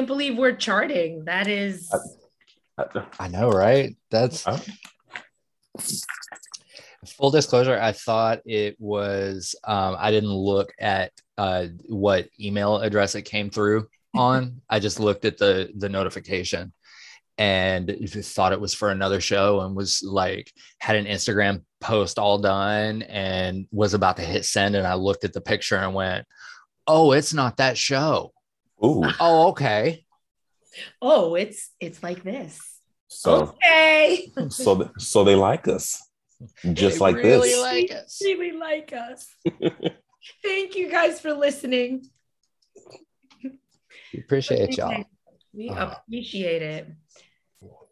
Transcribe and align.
I 0.00 0.02
can't 0.02 0.06
believe 0.06 0.38
we're 0.38 0.56
charting. 0.56 1.26
That 1.26 1.46
is. 1.46 1.94
I 3.18 3.28
know, 3.28 3.50
right? 3.50 3.94
That's 4.10 4.44
Huh? 4.44 4.56
full 7.06 7.30
disclosure. 7.30 7.78
I 7.78 7.92
thought 7.92 8.40
it 8.46 8.76
was. 8.78 9.54
Um, 9.62 9.96
I 9.98 10.10
didn't 10.10 10.32
look 10.32 10.72
at 10.78 11.12
uh, 11.36 11.66
what 11.86 12.28
email 12.40 12.78
address 12.78 13.14
it 13.14 13.22
came 13.22 13.50
through 13.50 13.88
on. 14.14 14.62
I 14.70 14.78
just 14.80 15.00
looked 15.00 15.26
at 15.26 15.36
the 15.36 15.70
the 15.76 15.90
notification 15.90 16.72
and 17.36 17.94
thought 18.24 18.52
it 18.54 18.60
was 18.60 18.72
for 18.72 18.90
another 18.90 19.20
show 19.20 19.60
and 19.60 19.76
was 19.76 20.02
like 20.02 20.50
had 20.78 20.96
an 20.96 21.04
Instagram 21.04 21.62
post 21.82 22.18
all 22.18 22.38
done 22.38 23.02
and 23.02 23.66
was 23.70 23.92
about 23.92 24.16
to 24.16 24.22
hit 24.22 24.46
send 24.46 24.76
and 24.76 24.86
I 24.86 24.94
looked 24.94 25.24
at 25.24 25.34
the 25.34 25.42
picture 25.42 25.76
and 25.76 25.92
went, 25.92 26.26
"Oh, 26.86 27.12
it's 27.12 27.34
not 27.34 27.58
that 27.58 27.76
show." 27.76 28.32
Ooh. 28.84 29.04
Oh, 29.20 29.48
okay. 29.48 30.04
Oh, 31.02 31.34
it's 31.34 31.70
it's 31.80 32.02
like 32.02 32.22
this. 32.22 32.60
So 33.08 33.54
Okay. 33.64 34.30
so 34.48 34.76
th- 34.76 34.90
so 34.98 35.24
they 35.24 35.34
like 35.34 35.66
us. 35.68 36.00
Just 36.72 36.96
They 36.96 37.00
like 37.00 37.16
really 37.16 37.48
this. 37.50 37.60
like 37.60 37.90
us. 37.92 38.20
really 38.24 38.52
like 38.52 38.92
us. 38.92 39.26
Thank 40.42 40.76
you 40.76 40.90
guys 40.90 41.20
for 41.20 41.32
listening. 41.34 42.06
We 44.12 44.20
appreciate 44.20 44.76
y'all. 44.76 45.04
We 45.52 45.68
Uh. 45.70 45.90
appreciate 45.92 46.62
it. 46.62 46.86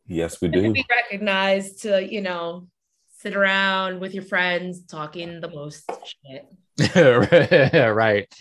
yes, 0.06 0.40
we 0.40 0.48
do. 0.48 0.72
be 0.72 0.84
recognized 0.88 1.82
to, 1.82 2.02
you 2.10 2.20
know, 2.22 2.68
sit 3.18 3.34
around 3.36 4.00
with 4.00 4.14
your 4.14 4.24
friends 4.24 4.84
talking 4.86 5.40
the 5.40 5.48
most 5.50 5.90
shit. 6.24 6.46
right. 7.94 8.32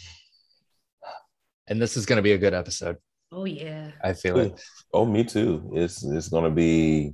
And 1.67 1.81
this 1.81 1.97
is 1.97 2.05
going 2.05 2.17
to 2.17 2.21
be 2.21 2.31
a 2.33 2.37
good 2.37 2.53
episode. 2.53 2.97
Oh 3.31 3.45
yeah. 3.45 3.91
I 4.03 4.13
feel 4.13 4.37
it. 4.39 4.61
Oh, 4.93 5.05
me 5.05 5.23
too. 5.25 5.69
It's 5.73 6.03
it's 6.03 6.29
gonna 6.29 6.49
be 6.49 7.13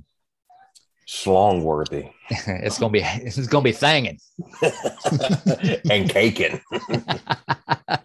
schlong 1.08 1.62
worthy 1.62 2.08
It's 2.30 2.78
going 2.78 2.90
to 2.92 2.98
be 2.98 3.04
it's 3.04 3.36
going 3.48 3.64
to 3.64 3.70
be 3.70 3.76
thanging. 3.76 4.18
and 5.90 6.08
caking 6.08 6.60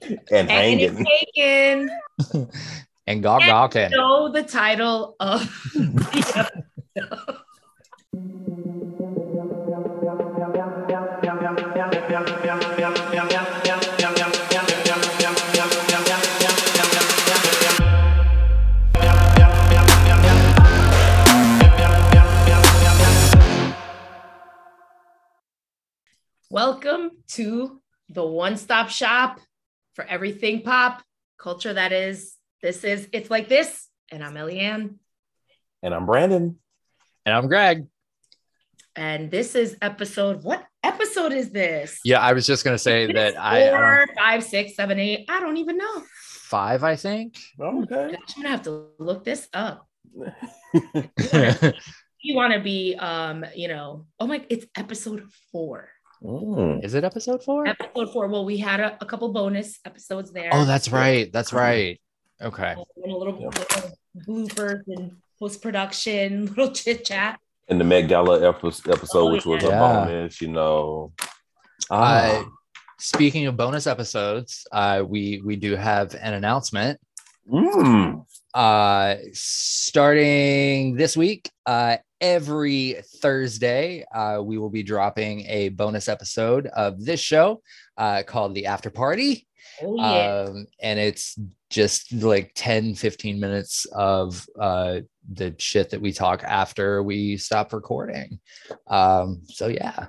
and 0.04 0.20
And 0.32 0.50
hanging. 0.50 1.06
it's 1.08 1.34
taken. 1.36 2.50
and 3.08 3.24
gawk 3.24 3.42
gawking. 3.46 3.92
Know 3.92 4.32
the 4.32 4.44
title 4.44 5.16
of 5.20 5.42
the 5.74 6.50
episode. 6.98 7.39
Welcome 26.70 27.10
to 27.30 27.82
the 28.10 28.24
one 28.24 28.56
stop 28.56 28.90
shop 28.90 29.40
for 29.96 30.06
everything 30.06 30.62
pop 30.62 31.02
culture 31.40 31.74
that 31.74 31.92
is. 31.92 32.36
This 32.62 32.84
is 32.84 33.10
It's 33.12 33.32
Like 33.32 33.50
This. 33.50 33.88
And 34.12 34.24
I'm 34.24 34.36
Eliann. 34.36 34.98
And 35.82 35.96
I'm 35.96 36.06
Brandon. 36.06 36.60
And 37.26 37.36
I'm 37.36 37.48
Greg. 37.48 37.88
And 38.96 39.32
this 39.32 39.56
is 39.56 39.78
episode. 39.82 40.44
What 40.44 40.64
episode 40.84 41.34
is 41.34 41.50
this? 41.50 42.02
Yeah, 42.06 42.20
I 42.20 42.34
was 42.34 42.46
just 42.46 42.64
going 42.64 42.76
to 42.76 42.80
say 42.80 43.06
Is 43.06 43.14
that 43.16 43.36
I, 43.42 43.68
I 43.68 43.72
four, 43.72 44.06
don't, 44.06 44.16
five, 44.16 44.44
six, 44.44 44.76
seven, 44.76 45.00
eight. 45.00 45.26
I 45.28 45.40
don't 45.40 45.58
even 45.58 45.76
know. 45.76 46.04
five, 46.22 46.84
I 46.84 46.96
think. 46.96 47.36
Okay. 47.60 48.16
I'm 48.16 48.44
gonna 48.44 48.50
have 48.50 48.62
to 48.64 48.90
look 49.00 49.24
this 49.24 49.48
up. 49.56 49.88
You 52.22 52.36
want 52.36 52.54
to 52.54 52.60
be, 52.60 52.96
um, 52.96 53.46
you 53.56 53.70
know, 53.70 54.06
oh 54.20 54.28
my, 54.28 54.46
it's 54.50 54.66
episode 54.76 55.24
four. 55.54 55.88
Mm. 56.24 56.84
Is 56.84 56.94
it 56.96 57.04
episode 57.04 57.44
four? 57.44 57.68
Episode 57.68 58.12
four. 58.12 58.28
Well, 58.28 58.46
we 58.46 58.58
had 58.58 58.80
a, 58.80 58.98
a 59.02 59.06
couple 59.06 59.30
bonus 59.30 59.80
episodes 59.86 60.32
there. 60.32 60.50
Oh, 60.52 60.66
that's 60.66 60.90
right. 60.92 61.32
That's 61.32 61.54
right. 61.54 62.00
Okay. 62.42 62.72
And 62.72 63.12
a 63.12 63.16
little, 63.16 63.34
little 63.34 63.92
bloopers 64.28 64.82
and 64.88 65.18
post 65.40 65.62
production, 65.62 66.46
little 66.58 66.72
chit 66.72 67.06
chat. 67.06 67.40
And 67.68 67.80
the 67.80 67.86
Met 67.86 68.08
Gala 68.08 68.48
episode, 68.48 68.98
Oh, 69.14 69.32
which 69.32 69.46
was 69.46 69.64
yeah. 69.64 69.70
a 69.70 70.06
bonus, 70.06 70.42
you 70.42 70.48
know. 70.48 71.14
Uh, 71.90 72.44
speaking 72.98 73.46
of 73.46 73.56
bonus 73.56 73.88
episodes, 73.88 74.66
uh, 74.72 75.04
we 75.08 75.42
we 75.46 75.56
do 75.56 75.76
have 75.76 76.16
an 76.16 76.34
announcement. 76.34 77.00
Mm. 77.50 78.26
Uh, 78.54 79.16
starting 79.34 80.96
this 80.96 81.16
week, 81.16 81.50
uh, 81.66 81.98
every 82.20 82.98
Thursday, 83.22 84.04
uh, 84.14 84.42
we 84.44 84.58
will 84.58 84.70
be 84.70 84.84
dropping 84.84 85.46
a 85.46 85.70
bonus 85.70 86.08
episode 86.08 86.68
of 86.68 87.04
this 87.04 87.20
show 87.20 87.62
uh, 87.98 88.24
called 88.26 88.56
The 88.56 88.66
After 88.66 88.90
Party. 88.90 89.46
Oh 89.82 89.96
yeah. 89.96 90.46
Um, 90.48 90.66
and 90.82 91.00
it's 91.00 91.38
just 91.70 92.12
like 92.12 92.52
10, 92.56 92.96
15 92.96 93.40
minutes 93.40 93.86
of 93.94 94.46
uh, 94.60 95.02
the 95.32 95.56
shit 95.60 95.92
that 95.92 96.02
we 96.02 96.12
talk 96.12 96.44
after 96.44 97.04
we 97.04 97.38
stop 97.38 97.72
recording. 97.72 98.40
Um, 98.88 99.44
so, 99.46 99.68
yeah. 99.68 100.08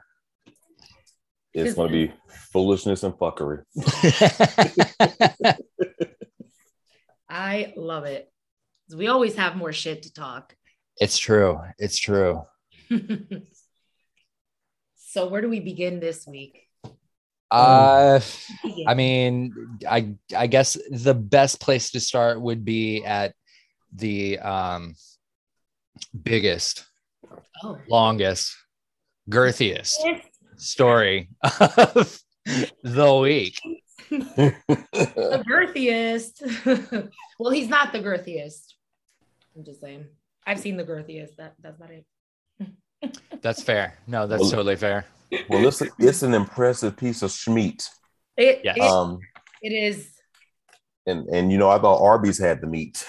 It's 1.53 1.75
going 1.75 1.93
to 1.93 2.07
be 2.07 2.13
foolishness 2.53 3.03
and 3.03 3.13
fuckery. 3.15 3.65
I 7.31 7.73
love 7.77 8.05
it. 8.05 8.31
We 8.95 9.07
always 9.07 9.37
have 9.37 9.57
more 9.57 9.73
shit 9.73 10.03
to 10.03 10.13
talk. 10.13 10.55
it's 10.97 11.17
true. 11.17 11.61
It's 11.79 11.99
true. 11.99 12.43
so 14.97 15.29
where 15.29 15.41
do 15.41 15.49
we 15.49 15.61
begin 15.61 16.01
this 16.01 16.27
week? 16.27 16.67
Uh, 17.51 18.21
I 18.87 18.95
mean, 18.95 19.79
I 19.89 20.15
I 20.37 20.47
guess 20.47 20.77
the 20.91 21.15
best 21.15 21.61
place 21.61 21.91
to 21.93 22.01
start 22.01 22.41
would 22.41 22.65
be 22.65 23.05
at 23.05 23.35
the 23.95 24.39
um 24.39 24.95
biggest, 26.23 26.85
oh. 27.65 27.79
longest, 27.89 28.57
girthiest 29.29 29.97
story 30.57 31.29
of 31.61 32.21
the 32.85 33.15
week. 33.17 33.59
The 34.11 35.45
girthiest. 35.49 37.11
well, 37.39 37.53
he's 37.53 37.69
not 37.69 37.93
the 37.93 38.01
girthiest. 38.01 38.75
I'm 39.57 39.65
just 39.65 39.81
saying. 39.81 40.07
I've 40.47 40.59
seen 40.61 40.77
the 40.77 40.85
girthiest. 40.85 41.37
That 41.37 41.55
that's 41.61 41.79
not 41.81 41.91
it. 41.91 42.05
That's 43.43 43.63
fair. 43.63 43.97
No, 44.07 44.27
that's 44.27 44.43
Well- 44.43 44.51
totally 44.51 44.77
fair. 44.77 45.07
well, 45.49 45.67
it's, 45.67 45.81
it's 45.99 46.23
an 46.23 46.35
impressive 46.35 46.97
piece 46.99 47.23
of 47.23 47.31
schmeat. 47.31 47.89
It, 48.37 48.61
Yes. 48.63 48.79
Um, 48.81 49.19
it 49.63 49.71
is. 49.71 50.11
and, 51.07 51.27
and, 51.29 51.51
you 51.51 51.57
know, 51.57 51.71
I 51.71 51.79
thought 51.79 52.03
Arby's 52.03 52.39
had 52.39 52.61
the 52.61 52.67
meat. 52.67 53.07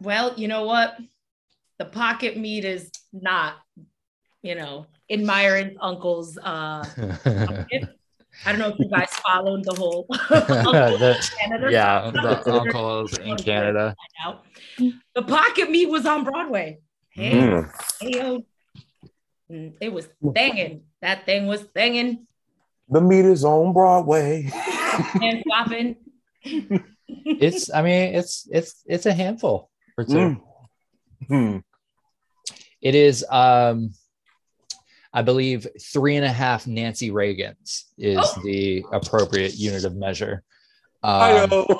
Well, 0.00 0.34
you 0.36 0.48
know 0.48 0.64
what? 0.64 0.96
The 1.78 1.84
pocket 1.84 2.36
meat 2.36 2.64
is 2.64 2.90
not, 3.12 3.54
you 4.42 4.56
know, 4.56 4.86
in 5.08 5.24
Myron's 5.24 5.76
uncle's 5.80 6.36
uh 6.38 6.84
pocket. 7.24 7.96
I 8.46 8.52
don't 8.52 8.58
know 8.60 8.68
if 8.68 8.78
you 8.78 8.88
guys 8.88 9.08
followed 9.26 9.64
the 9.64 9.74
whole 9.74 10.06
The- 10.08 11.30
Canada 11.40 11.68
yeah, 11.70 12.10
the 12.12 12.52
uncles 12.60 13.18
in 13.18 13.36
Canada. 13.36 13.94
The 15.14 15.22
pocket 15.22 15.70
meat 15.70 15.86
was 15.88 16.06
on 16.06 16.24
Broadway. 16.24 16.78
Hey, 17.10 17.32
Mm. 17.32 17.70
hey, 18.00 18.10
yo. 18.18 18.44
Mm, 19.50 19.74
It 19.80 19.92
was 19.92 20.08
thanging. 20.24 20.82
That 21.02 21.26
thing 21.26 21.46
was 21.46 21.62
thanging 21.76 22.26
The 22.88 23.00
meat 23.00 23.24
is 23.26 23.44
on 23.44 23.72
Broadway. 23.72 24.50
and 25.22 25.42
flopping. 25.44 25.96
It's, 27.08 27.70
I 27.72 27.82
mean, 27.82 28.14
it's 28.14 28.48
it's 28.50 28.82
it's 28.86 29.06
a 29.06 29.12
handful 29.12 29.70
or 29.98 30.04
two. 30.04 30.12
Mm. 30.14 30.40
Hmm. 31.28 31.58
It 32.80 32.94
is, 32.96 33.24
um, 33.30 33.90
I 35.14 35.22
believe, 35.22 35.66
three 35.80 36.16
and 36.16 36.24
a 36.24 36.32
half 36.32 36.66
Nancy 36.66 37.10
Reagans 37.10 37.84
is 37.98 38.18
Oh. 38.18 38.40
the 38.44 38.84
appropriate 38.92 39.54
unit 39.54 39.84
of 39.84 39.94
measure. 39.94 40.42
Hi-yo. 41.04 41.66
Um, 41.68 41.78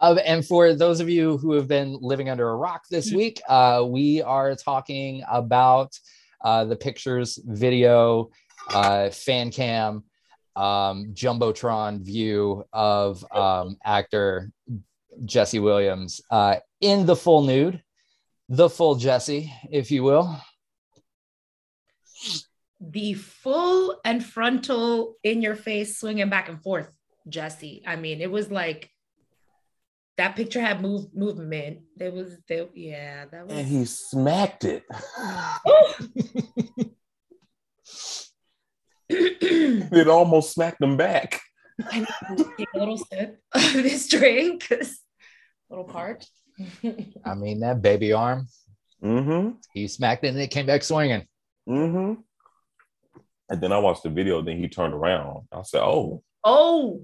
Uh, 0.00 0.14
and 0.24 0.46
for 0.46 0.74
those 0.74 1.00
of 1.00 1.08
you 1.08 1.38
who 1.38 1.52
have 1.54 1.66
been 1.66 1.98
living 2.00 2.28
under 2.30 2.48
a 2.48 2.54
rock 2.56 2.84
this 2.90 3.12
week, 3.12 3.40
uh, 3.48 3.84
we 3.86 4.22
are 4.22 4.54
talking 4.54 5.24
about 5.28 5.98
uh, 6.44 6.64
the 6.64 6.76
pictures, 6.76 7.38
video, 7.44 8.30
uh, 8.72 9.10
fan 9.10 9.50
cam, 9.50 10.04
um, 10.54 11.12
jumbotron 11.14 12.00
view 12.00 12.64
of 12.72 13.24
um, 13.32 13.76
actor 13.84 14.52
Jesse 15.24 15.58
Williams 15.58 16.20
uh, 16.30 16.56
in 16.80 17.06
the 17.06 17.16
full 17.16 17.42
nude, 17.42 17.82
the 18.48 18.68
full 18.68 18.94
Jesse, 18.96 19.52
if 19.70 19.90
you 19.90 20.02
will. 20.02 20.40
The 22.80 23.14
full 23.14 24.00
and 24.04 24.24
frontal 24.24 25.16
in 25.22 25.42
your 25.42 25.56
face 25.56 25.98
swinging 25.98 26.28
back 26.28 26.48
and 26.48 26.62
forth. 26.62 26.90
Jesse. 27.28 27.82
I 27.86 27.96
mean, 27.96 28.20
it 28.20 28.30
was 28.30 28.50
like 28.50 28.90
that 30.16 30.34
picture 30.36 30.60
had 30.60 30.80
move 30.80 31.14
movement. 31.14 31.80
There 31.96 32.10
was 32.10 32.36
there, 32.48 32.66
yeah, 32.74 33.26
that 33.30 33.46
was 33.46 33.56
And 33.56 33.66
he 33.66 33.84
smacked 33.84 34.64
it. 34.64 34.84
It 39.10 40.06
almost 40.06 40.52
smacked 40.52 40.82
him 40.82 40.98
back. 40.98 41.40
I 41.90 42.00
need 42.00 42.36
to 42.36 42.52
take 42.58 42.68
a 42.74 42.78
little 42.78 42.98
sip 42.98 43.40
of 43.54 43.72
this 43.72 44.06
drink. 44.08 44.68
'cause 44.68 44.98
a 45.70 45.74
little 45.74 45.84
parched. 45.90 46.30
I 47.24 47.34
mean, 47.34 47.60
that 47.60 47.82
baby 47.82 48.12
arm, 48.12 48.46
Mm-hmm. 49.02 49.50
he 49.72 49.86
smacked 49.86 50.24
it 50.24 50.28
and 50.28 50.38
it 50.40 50.50
came 50.50 50.66
back 50.66 50.82
swinging. 50.82 51.24
Mm-hmm. 51.68 52.20
And 53.48 53.60
then 53.60 53.72
I 53.72 53.78
watched 53.78 54.02
the 54.02 54.10
video, 54.10 54.42
then 54.42 54.58
he 54.58 54.68
turned 54.68 54.92
around. 54.92 55.46
I 55.52 55.62
said, 55.62 55.82
Oh, 55.82 56.22
oh, 56.42 57.02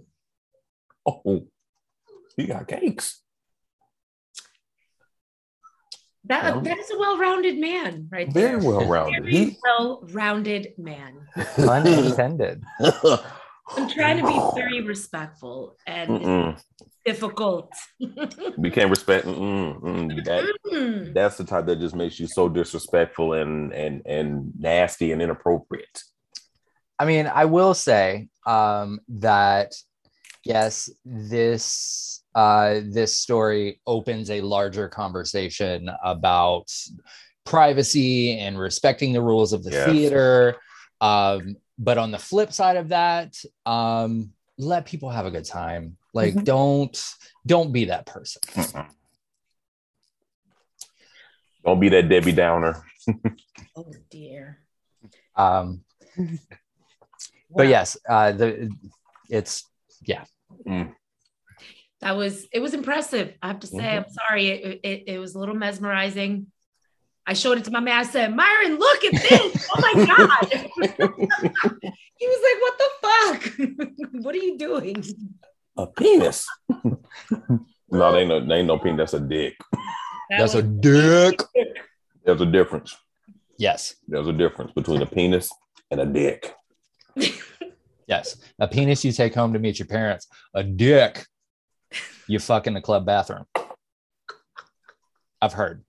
oh, 1.07 1.47
he 2.37 2.47
got 2.47 2.67
cakes. 2.67 3.21
that 6.25 6.43
Yeah. 6.57 6.61
that 6.63 6.79
is 6.79 6.91
a 6.91 6.99
well-rounded 6.99 7.59
man, 7.59 8.09
right 8.11 8.31
Very 8.33 8.59
there. 8.61 8.69
well 8.71 8.87
rounded. 8.89 9.23
Very 9.25 9.33
He 9.33 9.57
well-rounded 9.63 10.75
man. 10.79 11.27
Pun 11.57 11.87
intended. 11.87 12.65
I'm 12.81 13.89
trying 13.89 14.19
to 14.19 14.27
be 14.27 14.41
very 14.61 14.81
respectful 14.81 15.77
and 15.87 16.11
Mm-mm. 16.11 16.63
Difficult. 17.05 17.73
we 18.57 18.71
can't 18.71 18.91
respect 18.91 19.27
mm-mm, 19.27 19.81
mm, 19.81 20.25
that 20.25 20.45
Mm. 20.73 21.15
that's 21.15 21.37
the 21.37 21.45
type 21.45 21.67
that 21.67 21.79
just 21.79 21.95
makes 21.95 22.19
you 22.19 22.27
so 22.27 22.49
disrespectful 22.49 23.35
and 23.35 23.73
and 23.73 24.03
and 24.07 24.53
nasty 24.59 25.13
and 25.13 25.23
inappropriate. 25.23 26.03
I 26.99 27.05
mean, 27.05 27.27
I 27.27 27.45
will 27.45 27.75
say 27.75 28.29
um, 28.47 29.01
that 29.09 29.75
yes, 30.45 30.91
this 31.05 32.23
uh, 32.35 32.81
this 32.85 33.17
story 33.17 33.81
opens 33.87 34.31
a 34.31 34.41
larger 34.41 34.89
conversation 34.89 35.89
about 36.03 36.73
privacy 37.45 38.39
and 38.39 38.59
respecting 38.59 39.13
the 39.13 39.23
rules 39.23 39.53
of 39.53 39.63
the 39.63 39.71
Yes. 39.71 39.85
theater. 39.85 40.57
Um, 41.01 41.57
but 41.79 41.99
on 41.99 42.11
the 42.11 42.19
flip 42.19 42.53
side 42.53 42.77
of 42.77 42.89
that, 42.89 43.37
um, 43.67 44.33
let 44.59 44.87
people 44.87 45.11
have 45.11 45.27
a 45.27 45.31
good 45.31 45.45
time. 45.45 45.97
Like, 46.15 46.35
Mhm. 46.35 46.45
don't 46.45 47.15
don't 47.47 47.73
be 47.73 47.87
that 47.87 48.07
person. 48.07 48.41
Mm-mm. 48.55 48.89
Don't 51.65 51.81
be 51.81 51.89
that 51.91 52.09
Debbie 52.09 52.33
Downer. 52.33 52.83
Oh 53.77 53.93
dear. 54.11 54.61
Um, 55.37 55.85
Wow. 57.51 57.59
but 57.59 57.69
yes, 57.69 57.97
uh, 58.09 58.33
the 58.33 58.71
it's 59.29 59.65
yeah. 60.03 60.25
that 62.01 62.17
was 62.17 62.47
it 62.53 62.61
was 62.61 62.73
impressive. 62.75 63.35
I 63.43 63.49
have 63.49 63.61
to 63.61 63.67
say, 63.67 63.79
Mhm. 63.79 63.97
I'm 64.05 64.11
sorry. 64.11 64.47
It, 64.49 64.81
it 64.83 65.03
it 65.15 65.19
was 65.19 65.35
a 65.35 65.39
little 65.39 65.55
mesmerizing. 65.57 66.47
I 67.27 67.35
showed 67.35 67.59
it 67.59 67.65
to 67.65 67.71
my 67.71 67.81
man. 67.81 67.99
I 67.99 68.05
said, 68.05 68.35
Myron, 68.37 68.79
look 68.79 69.05
at 69.05 69.13
this. 69.13 69.69
Oh 69.75 69.81
my 69.81 69.95
God. 70.07 70.47
he 72.21 72.27
was 72.33 72.41
like, 72.47 72.59
What 72.65 72.77
the 72.83 72.91
fuck? 73.05 74.23
what 74.25 74.35
are 74.35 74.39
you 74.39 74.57
doing? 74.59 75.03
A 75.77 75.87
penis. 75.87 76.47
no, 76.69 78.13
they 78.13 78.21
ain't 78.21 78.29
no, 78.29 78.47
they 78.47 78.55
ain't 78.57 78.67
no 78.67 78.79
penis. 78.79 79.13
That's 79.13 79.15
a 79.15 79.21
dick. 79.21 79.57
That 80.31 80.39
that's 80.39 80.55
a 80.55 80.63
dick. 80.63 81.41
There's 82.25 82.41
a 82.41 82.47
difference. 82.47 82.97
Yes, 83.57 83.95
There's 84.09 84.27
a 84.27 84.33
difference 84.33 84.73
between 84.73 85.03
a 85.03 85.07
penis 85.07 85.51
and 85.91 86.01
a 86.01 86.07
dick. 86.07 86.55
yes. 88.09 88.37
A 88.59 88.67
penis 88.67 89.05
you 89.05 89.13
take 89.13 89.35
home 89.35 89.53
to 89.53 89.59
meet 89.59 89.79
your 89.79 89.87
parents. 89.87 90.27
A 90.55 90.65
dick 90.65 91.27
you 92.27 92.39
fuck 92.39 92.67
in 92.67 92.75
the 92.75 92.81
club 92.81 93.07
bathroom. 93.07 93.45
I've 95.41 95.53
heard 95.53 95.85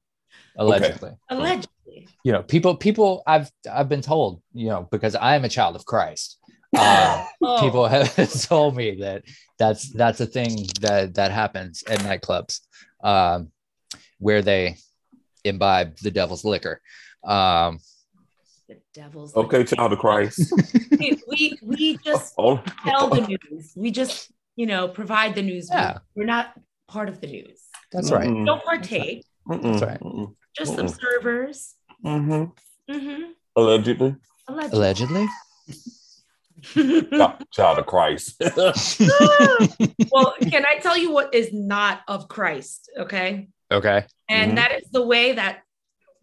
allegedly. 0.58 1.12
allegedly. 1.30 2.08
You 2.24 2.34
know, 2.34 2.44
people 2.44 2.76
people 2.76 3.24
I've 3.26 3.50
I've 3.72 3.90
been 3.90 4.02
told, 4.02 4.42
you 4.54 4.68
know, 4.68 4.88
because 4.92 5.16
I 5.16 5.36
am 5.36 5.46
a 5.46 5.50
child 5.50 5.76
of 5.76 5.86
Christ. 5.86 6.38
Uh, 6.78 7.26
Oh, 7.42 7.62
people 7.62 7.86
have 7.88 8.16
told 8.44 8.76
me 8.76 8.96
that 9.02 9.24
that's 9.60 9.90
that's 9.94 10.20
a 10.20 10.26
thing 10.26 10.66
that 10.82 11.14
that 11.16 11.32
happens 11.32 11.84
at 11.88 12.00
nightclubs 12.00 12.62
um, 13.04 13.52
where 14.20 14.42
they 14.42 14.78
imbibe 15.44 15.98
the 16.00 16.12
devil's 16.12 16.44
liquor. 16.44 16.82
Um, 17.24 17.80
the 18.68 18.78
devil's 18.96 19.36
Okay, 19.36 19.64
child 19.64 19.94
of 19.94 20.00
Christ. 20.00 20.52
we, 21.00 21.22
we 21.30 21.60
we 21.62 21.98
just 21.98 22.34
Oh, 22.38 22.64
tell 22.84 23.10
the 23.10 23.22
news. 23.28 23.74
We 23.76 23.92
just, 23.92 24.32
you 24.56 24.66
know, 24.66 24.88
provide 24.88 25.36
the 25.36 25.44
news. 25.44 25.70
Yeah. 25.72 26.00
We're 26.16 26.26
not 26.26 26.54
part 26.88 27.10
of 27.10 27.22
the 27.22 27.28
news. 27.28 27.60
that's 27.92 28.12
right. 28.12 28.28
Mm-mm. 28.28 28.46
Don't 28.46 28.64
partake. 28.64 29.24
That's 29.48 29.82
right. 29.84 30.00
Mm-mm. 30.00 30.34
just 30.58 30.74
Mm-mm. 30.78 30.80
observers. 30.80 31.76
Allegedly, 33.56 34.16
Allegedly. 34.48 34.78
Allegedly. 34.80 35.28
Child- 36.64 37.46
child 37.52 37.80
of 37.80 37.86
Christ. 37.86 38.42
well, 40.12 40.34
can 40.50 40.66
I 40.66 40.78
tell 40.82 40.98
you 40.98 41.12
what 41.12 41.34
is 41.34 41.52
not 41.54 42.02
of 42.08 42.28
Christ? 42.28 42.90
Okay. 42.98 43.48
Okay. 43.72 44.06
And 44.30 44.52
Mhm. 44.52 44.56
that 44.56 44.72
is 44.74 44.90
the 44.92 45.06
way 45.06 45.34
that 45.34 45.62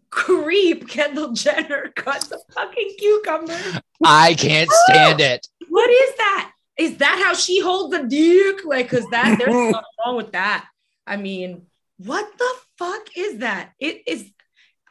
creep 0.09 0.87
Kendall 0.87 1.33
Jenner 1.33 1.91
cuts 1.95 2.31
a 2.31 2.37
fucking 2.53 2.95
cucumber. 2.99 3.57
I 4.03 4.33
can't 4.35 4.69
stand 4.85 5.19
it. 5.21 5.47
What 5.69 5.89
is 5.89 6.15
that? 6.17 6.51
Is 6.77 6.97
that 6.97 7.21
how 7.23 7.33
she 7.33 7.59
holds 7.59 7.95
the 7.95 8.03
duke? 8.03 8.61
Like, 8.65 8.89
cause 8.89 9.05
that 9.11 9.37
there's 9.37 9.51
something 9.53 9.81
wrong 10.05 10.15
with 10.15 10.31
that. 10.31 10.65
I 11.05 11.17
mean, 11.17 11.67
what 11.97 12.27
the 12.37 12.53
fuck 12.77 13.07
is 13.15 13.39
that? 13.39 13.71
It 13.79 14.03
is. 14.07 14.29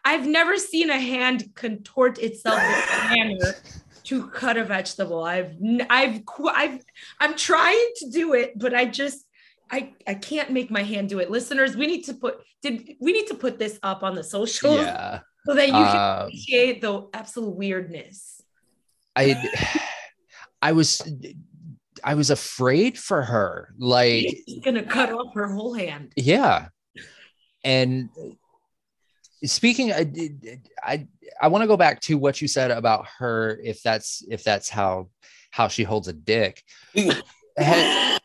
I've 0.05 0.27
never 0.27 0.57
seen 0.57 0.91
a 0.91 0.99
hand 0.99 1.55
contort 1.55 2.19
itself 2.19 2.59
in 2.61 2.65
a 2.67 3.17
manner 3.17 3.55
to 4.13 4.29
cut 4.29 4.57
a 4.57 4.65
vegetable. 4.65 5.25
I've, 5.25 5.53
I've 5.89 6.21
I've, 6.63 6.81
I'm 7.21 7.35
trying 7.37 7.89
to 7.97 8.11
do 8.11 8.35
it, 8.35 8.59
but 8.59 8.75
I 8.75 8.85
just, 8.85 9.25
I, 9.71 9.95
I 10.07 10.15
can't 10.15 10.51
make 10.51 10.71
my 10.71 10.83
hand 10.83 11.09
do 11.09 11.19
it. 11.19 11.31
Listeners, 11.31 11.77
we 11.77 11.87
need 11.87 12.03
to 12.05 12.15
put, 12.15 12.35
did 12.63 12.75
we 13.01 13.13
need 13.13 13.27
to 13.29 13.35
put 13.35 13.59
this 13.59 13.79
up 13.83 14.03
on 14.03 14.15
the 14.15 14.23
socials 14.25 14.81
Yeah. 14.85 15.21
so 15.47 15.55
that 15.55 15.67
you 15.67 15.73
can 15.73 15.97
Um, 15.97 16.27
appreciate 16.27 16.81
the 16.83 17.09
absolute 17.15 17.57
weirdness. 17.57 18.41
I 19.17 19.25
I 20.63 20.73
was 20.73 21.03
I 22.05 22.15
was 22.15 22.31
afraid 22.31 22.99
for 22.99 23.23
her. 23.23 23.75
Like, 23.79 24.27
She's 24.47 24.61
gonna 24.65 24.83
cut 24.85 25.11
off 25.13 25.35
her 25.35 25.49
whole 25.53 25.75
hand. 25.75 26.13
yeah. 26.17 26.69
And 27.65 28.11
speaking 29.45 29.93
I 29.93 30.11
I 30.83 31.07
I 31.41 31.49
want 31.49 31.63
to 31.63 31.69
go 31.69 31.77
back 31.77 32.01
to 32.03 32.17
what 32.19 32.41
you 32.41 32.49
said 32.49 32.71
about 32.71 33.07
her 33.19 33.59
if 33.63 33.83
that's 33.83 34.23
if 34.29 34.45
that's 34.45 34.69
how 34.69 35.09
how 35.51 35.69
she 35.69 35.83
holds 35.85 36.09
a 36.09 36.13
dick. 36.13 36.63
Ha- 37.59 38.19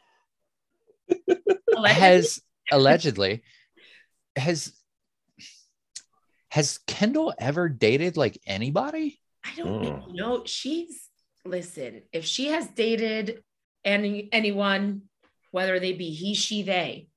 Allegedly. 1.76 1.94
has 2.02 2.42
allegedly 2.72 3.44
has 4.38 4.74
has 6.50 6.78
Kendall 6.88 7.34
ever 7.38 7.68
dated 7.70 8.16
like 8.18 8.40
anybody? 8.48 9.20
I 9.46 9.54
don't 9.58 9.82
Mm. 9.84 10.14
know. 10.16 10.44
She's 10.46 11.10
listen. 11.46 12.04
If 12.14 12.26
she 12.26 12.48
has 12.48 12.68
dated 12.68 13.44
any 13.84 14.30
anyone, 14.32 15.04
whether 15.52 15.80
they 15.80 15.94
be 15.94 16.12
he, 16.12 16.34
she, 16.34 16.64
they, 16.64 17.08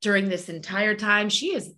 during 0.00 0.28
this 0.28 0.48
entire 0.48 0.94
time, 0.96 1.28
she 1.28 1.54
is 1.54 1.72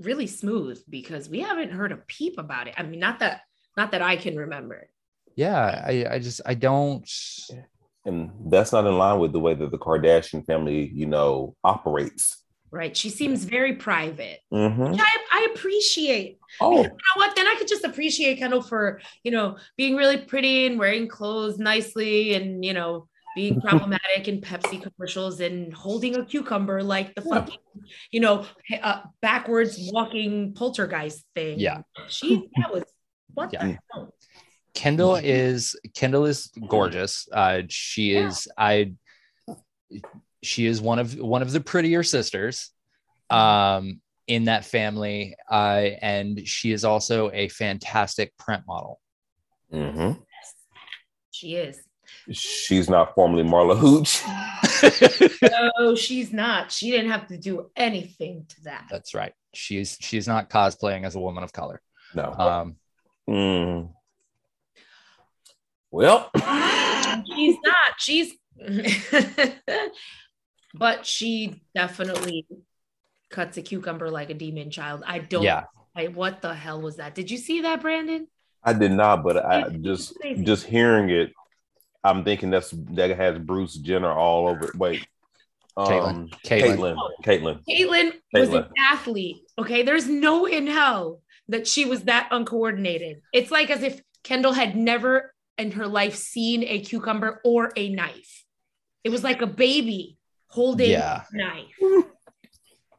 really 0.00 0.26
smooth 0.26 0.82
because 0.88 1.28
we 1.28 1.40
haven't 1.40 1.72
heard 1.72 1.92
a 1.92 1.96
peep 1.96 2.38
about 2.38 2.68
it. 2.68 2.74
I 2.76 2.82
mean, 2.82 3.00
not 3.00 3.20
that 3.20 3.42
not 3.76 3.92
that 3.92 4.02
I 4.02 4.16
can 4.16 4.36
remember. 4.36 4.88
Yeah, 5.36 5.82
I 5.86 6.06
I 6.10 6.18
just 6.18 6.40
I 6.46 6.54
don't 6.54 7.08
and 8.04 8.30
that's 8.46 8.72
not 8.72 8.86
in 8.86 8.98
line 8.98 9.18
with 9.18 9.32
the 9.32 9.40
way 9.40 9.54
that 9.54 9.70
the 9.70 9.78
Kardashian 9.78 10.44
family, 10.46 10.90
you 10.92 11.06
know, 11.06 11.56
operates. 11.64 12.42
Right? 12.70 12.96
She 12.96 13.08
seems 13.08 13.44
very 13.44 13.76
private. 13.76 14.40
Mhm. 14.52 14.90
Which 14.90 15.00
I, 15.00 15.16
I 15.32 15.48
appreciate. 15.54 16.38
Oh, 16.60 16.76
you 16.76 16.82
know 16.82 16.92
what? 17.16 17.34
Then 17.36 17.46
I 17.46 17.54
could 17.56 17.68
just 17.68 17.84
appreciate 17.84 18.38
Kendall 18.38 18.62
for, 18.62 19.00
you 19.22 19.30
know, 19.30 19.56
being 19.76 19.96
really 19.96 20.18
pretty 20.18 20.66
and 20.66 20.78
wearing 20.78 21.08
clothes 21.08 21.58
nicely 21.58 22.34
and, 22.34 22.64
you 22.64 22.74
know, 22.74 23.08
being 23.34 23.60
problematic 23.60 24.28
in 24.28 24.40
Pepsi 24.40 24.82
commercials 24.82 25.40
and 25.40 25.72
holding 25.72 26.16
a 26.16 26.24
cucumber 26.24 26.82
like 26.82 27.14
the 27.14 27.22
Yeah. 27.22 27.34
fucking, 27.34 27.58
you 28.10 28.20
know, 28.20 28.46
uh, 28.82 29.02
backwards 29.20 29.76
walking 29.92 30.54
poltergeist 30.54 31.24
thing. 31.34 31.58
Yeah. 31.58 31.82
She, 32.08 32.48
that 32.56 32.72
was, 32.72 32.84
what 33.34 33.52
Yeah. 33.52 33.66
the 33.66 33.78
hell? 33.92 34.14
Kendall 34.74 35.14
is 35.16 35.76
Kendall 35.94 36.24
is 36.24 36.50
gorgeous. 36.68 37.28
Uh, 37.32 37.62
she 37.68 38.14
Yeah. 38.14 38.26
is 38.26 38.48
I. 38.58 38.94
She 40.42 40.66
is 40.66 40.80
one 40.80 40.98
of 40.98 41.14
one 41.14 41.42
of 41.42 41.52
the 41.52 41.60
prettier 41.60 42.02
sisters, 42.02 42.70
um, 43.30 44.00
in 44.26 44.44
that 44.46 44.64
family. 44.64 45.36
Uh, 45.48 45.90
and 46.02 46.46
she 46.46 46.72
is 46.72 46.84
also 46.84 47.30
a 47.32 47.46
fantastic 47.48 48.36
print 48.36 48.64
model. 48.66 49.00
Mm-hmm. 49.72 50.20
She 51.30 51.54
is. 51.54 51.80
She's 52.30 52.88
not 52.88 53.14
formally 53.14 53.42
Marla 53.44 53.76
Hooch. 53.78 54.22
No, 55.78 55.94
she's 55.94 56.32
not. 56.32 56.70
She 56.70 56.90
didn't 56.90 57.10
have 57.10 57.26
to 57.28 57.38
do 57.38 57.70
anything 57.74 58.44
to 58.50 58.64
that. 58.64 58.86
That's 58.90 59.14
right. 59.14 59.32
She's 59.54 59.96
she's 60.00 60.26
not 60.28 60.50
cosplaying 60.50 61.06
as 61.06 61.14
a 61.14 61.20
woman 61.20 61.42
of 61.42 61.52
color. 61.52 61.80
No. 62.14 62.32
Um, 62.32 62.76
Mm. 63.28 63.90
Well, 65.90 66.30
she's 67.26 67.56
not. 67.64 67.94
She's 67.98 68.32
but 70.74 71.06
she 71.06 71.62
definitely 71.74 72.46
cuts 73.30 73.56
a 73.56 73.62
cucumber 73.62 74.10
like 74.10 74.30
a 74.30 74.34
demon 74.34 74.70
child. 74.70 75.02
I 75.06 75.20
don't 75.20 75.42
yeah, 75.42 75.64
I, 75.94 76.08
what 76.08 76.42
the 76.42 76.54
hell 76.54 76.80
was 76.80 76.96
that? 76.96 77.14
Did 77.14 77.30
you 77.30 77.38
see 77.38 77.62
that, 77.62 77.80
Brandon? 77.80 78.28
I 78.62 78.72
did 78.72 78.92
not, 78.92 79.22
but 79.22 79.44
I 79.44 79.68
just 79.68 80.16
just 80.42 80.66
hearing 80.66 81.10
it, 81.10 81.32
I'm 82.04 82.22
thinking 82.24 82.50
that's 82.50 82.70
that 82.70 83.16
has 83.16 83.38
Bruce 83.38 83.74
Jenner 83.74 84.12
all 84.12 84.48
over. 84.48 84.66
it. 84.66 84.74
Wait, 84.76 85.06
um, 85.76 85.86
Caitlyn. 85.86 86.30
Caitlyn, 86.44 86.96
Caitlyn. 87.24 87.60
Caitlyn 87.68 88.12
was 88.32 88.50
an 88.50 88.66
athlete. 88.78 89.38
Okay. 89.58 89.82
There's 89.82 90.06
no 90.08 90.44
in 90.46 90.66
hell 90.66 91.20
that 91.48 91.66
she 91.66 91.84
was 91.84 92.02
that 92.04 92.28
uncoordinated. 92.30 93.22
It's 93.32 93.50
like 93.50 93.70
as 93.70 93.82
if 93.82 94.00
Kendall 94.22 94.52
had 94.52 94.76
never 94.76 95.34
in 95.58 95.72
her 95.72 95.86
life 95.86 96.14
seen 96.16 96.62
a 96.64 96.80
cucumber 96.80 97.40
or 97.44 97.72
a 97.76 97.88
knife. 97.88 98.44
It 99.02 99.10
was 99.10 99.22
like 99.24 99.40
a 99.42 99.46
baby 99.46 100.16
holding 100.48 100.90
Yeah. 100.90 101.22
a 101.32 101.36
knife. 101.36 102.04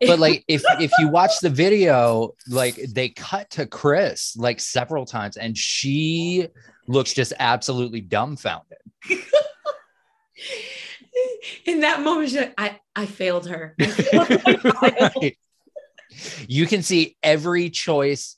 but 0.01 0.19
like 0.19 0.43
if 0.47 0.63
if 0.79 0.91
you 0.99 1.07
watch 1.07 1.39
the 1.41 1.49
video 1.49 2.31
like 2.49 2.75
they 2.93 3.09
cut 3.09 3.49
to 3.51 3.65
Kris 3.65 4.35
like 4.37 4.59
several 4.59 5.05
times 5.05 5.37
and 5.37 5.57
she 5.57 6.47
looks 6.87 7.13
just 7.13 7.33
absolutely 7.39 8.01
dumbfounded 8.01 8.77
in 11.65 11.81
that 11.81 12.01
moment, 12.01 12.29
she's 12.29 12.39
like, 12.39 12.53
I, 12.57 12.79
I 12.95 13.05
failed 13.05 13.47
her. 13.47 13.75
I 13.79 13.85
failed. 13.85 14.73
Right. 14.81 15.37
you 16.47 16.65
can 16.67 16.81
see 16.81 17.17
every 17.23 17.69
choice 17.69 18.37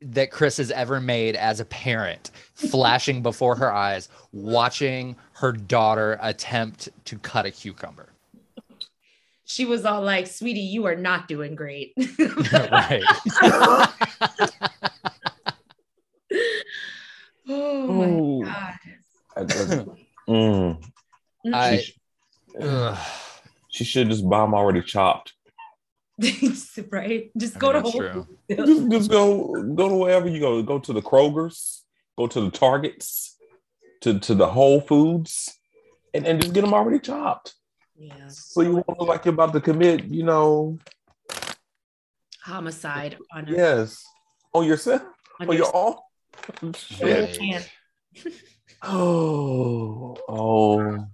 that 0.00 0.30
Kris 0.30 0.58
has 0.58 0.70
ever 0.70 1.00
made 1.00 1.34
as 1.34 1.58
a 1.60 1.64
parent 1.64 2.30
flashing 2.54 3.22
before 3.22 3.56
her 3.56 3.72
eyes 3.72 4.08
watching 4.32 5.16
her 5.32 5.50
daughter 5.52 6.18
attempt 6.22 6.88
to 7.04 7.18
cut 7.18 7.46
a 7.46 7.50
cucumber 7.50 8.12
She 9.44 9.64
was 9.64 9.84
all 9.84 10.02
like, 10.02 10.28
sweetie, 10.28 10.60
you 10.60 10.86
are 10.86 10.94
not 10.94 11.26
doing 11.26 11.56
great. 11.56 11.94
right 12.70 13.02
oh 17.48 17.86
my 17.86 18.06
Ooh. 18.06 18.44
God. 18.44 18.74
I- 19.38 19.42
I- 20.28 20.30
mm. 20.30 20.84
I- 21.54 21.76
She, 21.78 21.94
Ugh. 22.60 22.98
she 23.68 23.84
should 23.84 24.10
just 24.10 24.28
buy 24.28 24.40
them 24.40 24.54
already 24.54 24.82
chopped. 24.82 25.34
right? 26.90 27.30
Just 27.36 27.56
I 27.56 27.58
go 27.60 27.72
mean, 27.72 27.76
to 27.76 27.80
that's 27.82 27.92
Whole 27.92 28.00
true. 28.00 28.26
Foods. 28.48 28.66
Just, 28.66 28.90
just 28.90 29.10
go 29.10 29.62
go 29.74 29.88
to 29.88 29.94
wherever 29.94 30.28
you 30.28 30.40
go. 30.40 30.60
Go 30.62 30.78
to 30.80 30.92
the 30.92 31.02
Krogers, 31.02 31.82
go 32.16 32.26
to 32.26 32.40
the 32.40 32.50
Targets, 32.50 33.36
to, 34.00 34.18
to 34.18 34.34
the 34.34 34.48
Whole 34.48 34.80
Foods, 34.80 35.56
and, 36.12 36.26
and 36.26 36.40
just 36.42 36.54
get 36.54 36.62
them 36.62 36.74
already 36.74 36.98
chopped. 36.98 37.54
Yeah. 37.96 38.26
So 38.28 38.62
you 38.62 38.72
won't 38.72 38.98
look 38.98 39.08
like 39.08 39.24
you're 39.24 39.34
about 39.34 39.52
to 39.52 39.60
commit, 39.60 40.04
you 40.06 40.24
know, 40.24 40.78
Homicide 42.42 43.18
on 43.32 43.46
yes, 43.46 44.02
on 44.54 44.66
yourself, 44.66 45.02
on 45.40 45.48
on 45.50 45.56
your 45.56 45.66
your 45.66 45.76
own. 45.76 45.96
own 46.62 46.72
Shit. 46.72 47.70
Hand. 48.82 48.92
Oh, 48.94 50.16
oh. 50.28 51.06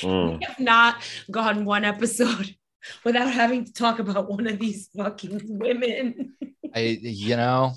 Mm. 0.00 0.38
We 0.38 0.44
have 0.44 0.60
not 0.60 0.96
gone 1.30 1.64
one 1.64 1.84
episode 1.84 2.54
without 3.04 3.30
having 3.30 3.64
to 3.64 3.72
talk 3.72 3.98
about 3.98 4.28
one 4.30 4.46
of 4.46 4.58
these 4.58 4.88
fucking 4.96 5.40
women. 5.44 6.34
I, 6.74 6.80
you 7.02 7.36
know 7.36 7.72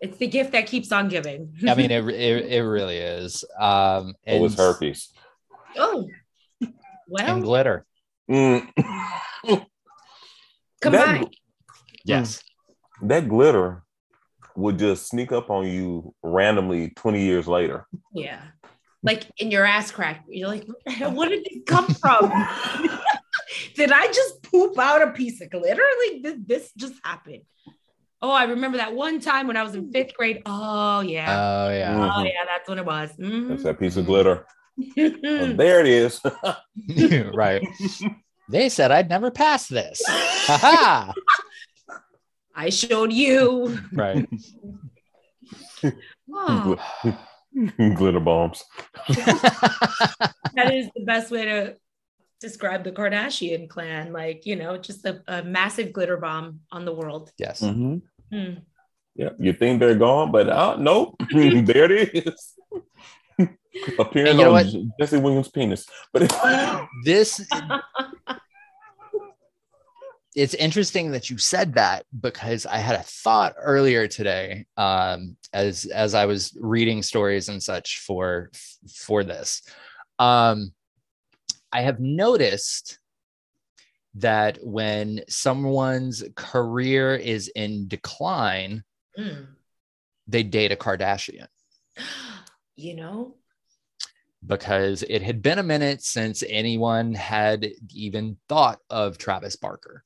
It's 0.00 0.16
the 0.18 0.26
gift 0.26 0.52
that 0.52 0.66
keeps 0.66 0.92
on 0.92 1.08
giving. 1.08 1.54
I 1.68 1.74
mean, 1.74 1.90
it, 1.90 2.04
it, 2.08 2.46
it 2.52 2.62
really 2.62 2.96
is. 2.98 3.44
Um, 3.58 4.14
It 4.24 4.40
was 4.40 4.52
and- 4.52 4.60
herpes. 4.60 5.12
oh, 5.76 6.08
and 7.18 7.42
glitter. 7.42 7.84
Mm. 8.30 8.68
combined. 10.80 11.36
Yes. 12.04 12.42
that 13.02 13.28
glitter 13.28 13.82
would 14.56 14.78
just 14.78 15.08
sneak 15.08 15.32
up 15.32 15.50
on 15.50 15.66
you 15.66 16.14
randomly 16.22 16.90
20 16.90 17.22
years 17.22 17.46
later. 17.46 17.86
Yeah. 18.12 18.40
Like 19.02 19.24
in 19.38 19.50
your 19.50 19.64
ass 19.64 19.90
crack. 19.90 20.24
You're 20.28 20.48
like, 20.48 20.66
what 20.98 21.28
did 21.28 21.46
it 21.46 21.66
come 21.66 21.86
from? 21.86 22.30
did 23.74 23.92
I 23.92 24.06
just 24.08 24.42
poop 24.42 24.78
out 24.78 25.02
a 25.02 25.12
piece 25.12 25.40
of 25.40 25.50
glitter? 25.50 25.82
Like 26.06 26.22
this, 26.22 26.36
this 26.46 26.72
just 26.76 26.94
happened. 27.04 27.42
Oh, 28.22 28.30
I 28.30 28.44
remember 28.44 28.76
that 28.76 28.94
one 28.94 29.18
time 29.20 29.46
when 29.46 29.56
I 29.56 29.62
was 29.62 29.74
in 29.74 29.90
fifth 29.90 30.12
grade. 30.14 30.42
Oh, 30.44 31.00
yeah. 31.00 31.66
Oh 31.66 31.70
yeah. 31.72 31.94
Mm. 31.94 32.12
oh, 32.14 32.22
yeah, 32.24 32.44
that's 32.46 32.68
what 32.68 32.76
it 32.76 32.84
was. 32.84 33.10
Mhm. 33.18 33.48
That's 33.48 33.62
that 33.62 33.78
piece 33.78 33.96
of 33.96 34.04
glitter. 34.04 34.44
Mm-hmm. 34.78 35.26
Oh, 35.26 35.52
there 35.56 35.80
it 35.80 35.86
is. 35.86 36.20
right. 37.34 37.66
They 38.50 38.68
said 38.68 38.90
I'd 38.90 39.08
never 39.08 39.30
pass 39.30 39.68
this. 39.68 40.02
Ha 40.06 41.12
I 42.60 42.68
showed 42.68 43.10
you. 43.10 43.78
Right. 43.90 44.28
Glitter 47.96 48.20
bombs. 48.20 48.62
that 49.08 50.70
is 50.70 50.90
the 50.94 51.04
best 51.06 51.30
way 51.30 51.46
to 51.46 51.76
describe 52.38 52.84
the 52.84 52.92
Kardashian 52.92 53.66
clan. 53.66 54.12
Like, 54.12 54.44
you 54.44 54.56
know, 54.56 54.76
just 54.76 55.06
a, 55.06 55.22
a 55.26 55.42
massive 55.42 55.90
glitter 55.94 56.18
bomb 56.18 56.60
on 56.70 56.84
the 56.84 56.92
world. 56.92 57.32
yes. 57.38 57.62
Mm-hmm. 57.62 57.96
Hmm. 58.30 58.54
Yeah, 59.16 59.30
you 59.38 59.54
think 59.54 59.80
they're 59.80 59.96
gone, 59.96 60.30
but 60.30 60.48
uh, 60.48 60.76
nope. 60.78 61.16
there 61.32 61.90
it 61.90 62.14
is. 62.14 62.54
Appearing 63.98 64.36
you 64.36 64.44
know 64.44 64.54
on 64.54 64.66
what? 64.66 64.98
Jesse 65.00 65.16
Williams' 65.16 65.48
penis. 65.48 65.86
But 66.12 66.30
This 67.04 67.40
it's 70.36 70.54
interesting 70.54 71.10
that 71.10 71.28
you 71.28 71.38
said 71.38 71.74
that 71.74 72.04
because 72.20 72.64
I 72.64 72.78
had 72.78 72.96
a 72.96 73.02
thought 73.02 73.54
earlier 73.58 74.06
today 74.06 74.66
um, 74.76 75.36
as 75.52 75.86
as 75.86 76.14
I 76.14 76.26
was 76.26 76.56
reading 76.60 77.02
stories 77.02 77.48
and 77.48 77.62
such 77.62 77.98
for 78.06 78.50
for 78.94 79.24
this. 79.24 79.62
Um, 80.18 80.72
I 81.72 81.82
have 81.82 82.00
noticed 82.00 82.98
that 84.14 84.58
when 84.62 85.22
someone's 85.28 86.24
career 86.36 87.14
is 87.14 87.48
in 87.48 87.88
decline, 87.88 88.84
Hmm. 89.16 89.44
they 90.26 90.42
date 90.44 90.72
a 90.72 90.76
Kardashian 90.76 91.46
You 92.76 92.94
know, 92.94 93.34
because 94.46 95.02
it 95.02 95.22
had 95.22 95.42
been 95.42 95.58
a 95.58 95.62
minute 95.64 96.02
since 96.02 96.42
anyone 96.48 97.14
had 97.14 97.68
even 97.92 98.36
thought 98.48 98.78
of 98.88 99.18
Travis 99.18 99.56
Barker. 99.56 100.04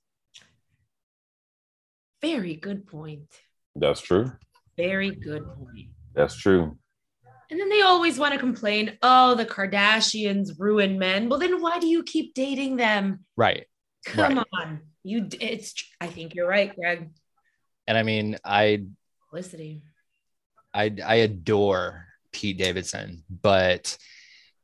Very 2.24 2.54
good 2.56 2.86
point. 2.86 3.28
that's 3.76 4.00
true. 4.00 4.32
Very 4.76 5.10
good 5.10 5.44
point. 5.56 5.88
That's 6.14 6.36
true. 6.36 6.76
And 7.50 7.60
then 7.60 7.68
they 7.68 7.82
always 7.82 8.18
want 8.18 8.32
to 8.32 8.40
complain, 8.40 8.96
oh, 9.02 9.34
the 9.34 9.44
Kardashians 9.46 10.50
ruin 10.58 10.98
men. 10.98 11.28
Well, 11.28 11.38
then 11.38 11.60
why 11.60 11.78
do 11.78 11.86
you 11.86 12.02
keep 12.02 12.34
dating 12.34 12.76
them? 12.76 13.24
Right. 13.36 13.66
Come 14.06 14.38
Right. 14.38 14.46
on. 14.60 14.80
You 15.02 15.28
it's 15.40 15.74
I 16.00 16.06
think 16.06 16.34
you're 16.34 16.48
right, 16.48 16.74
Greg. 16.74 17.10
And 17.86 17.98
I 17.98 18.02
mean, 18.02 18.38
I 18.44 18.84
Felicity. 19.30 19.82
I 20.72 20.84
I 21.04 21.16
adore 21.16 22.06
Pete 22.32 22.56
Davidson, 22.58 23.22
but 23.28 23.96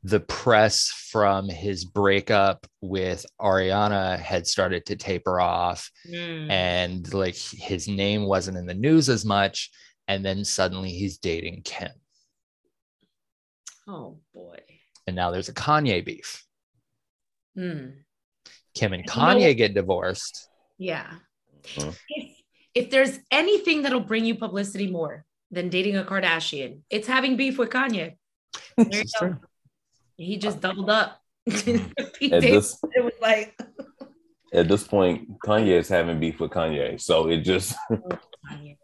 the 0.03 0.21
press 0.21 0.89
from 1.11 1.49
his 1.49 1.85
breakup 1.85 2.67
with 2.81 3.27
Ariana 3.41 4.19
had 4.19 4.47
started 4.47 4.87
to 4.87 4.97
taper 4.97 5.41
off 5.41 5.91
Mm. 6.09 6.51
and 6.51 7.15
like 7.15 7.37
his 7.37 7.87
name 7.87 8.25
wasn't 8.25 8.57
in 8.57 8.65
the 8.67 8.75
news 8.75 9.09
as 9.11 9.25
much 9.27 9.71
and 10.09 10.25
then 10.25 10.45
suddenly 10.45 10.91
he's 10.91 11.19
dating 11.19 11.63
Kim 11.65 11.91
Oh 13.89 14.19
boy. 14.33 14.59
and 15.07 15.17
now 15.17 15.31
there's 15.31 15.49
a 15.49 15.55
Kanye 15.55 16.05
beef. 16.05 16.45
Hmm. 17.57 17.89
Kim 18.75 18.93
and 18.93 19.03
You 19.05 19.09
know- 19.09 19.13
Kanye 19.13 19.57
get 19.57 19.75
divorced. 19.75 20.49
Yeah. 20.79 21.13
If, 21.77 22.01
if 22.75 22.91
there's 22.91 23.19
anything 23.31 23.83
that'll 23.83 24.01
bring 24.01 24.25
you 24.25 24.37
publicity 24.37 24.91
more 24.91 25.25
than 25.51 25.69
dating 25.69 25.97
a 25.97 26.05
Kardashian, 26.05 26.81
it's 26.89 27.09
having 27.09 27.37
beef 27.37 27.59
with 27.59 27.71
Kanye. 27.71 28.17
There 28.77 28.87
you 28.91 29.03
go. 29.03 29.09
true. 29.19 29.41
He 30.21 30.37
just 30.37 30.59
uh, 30.59 30.69
doubled 30.69 30.91
up. 30.91 31.21
Pete 31.49 31.57
mm-hmm. 31.65 32.35
At 32.35 32.43
this 32.43 32.79
it 32.93 33.03
was 33.03 33.15
like 33.21 33.59
at 34.53 34.69
this 34.69 34.83
point, 34.83 35.39
Kanye 35.39 35.79
is 35.79 35.89
having 35.89 36.19
beef 36.19 36.41
with 36.41 36.51
Kanye. 36.51 37.01
So 37.01 37.29
it 37.29 37.39
just 37.39 37.75
oh, 37.91 37.99
Kanye, 38.53 38.77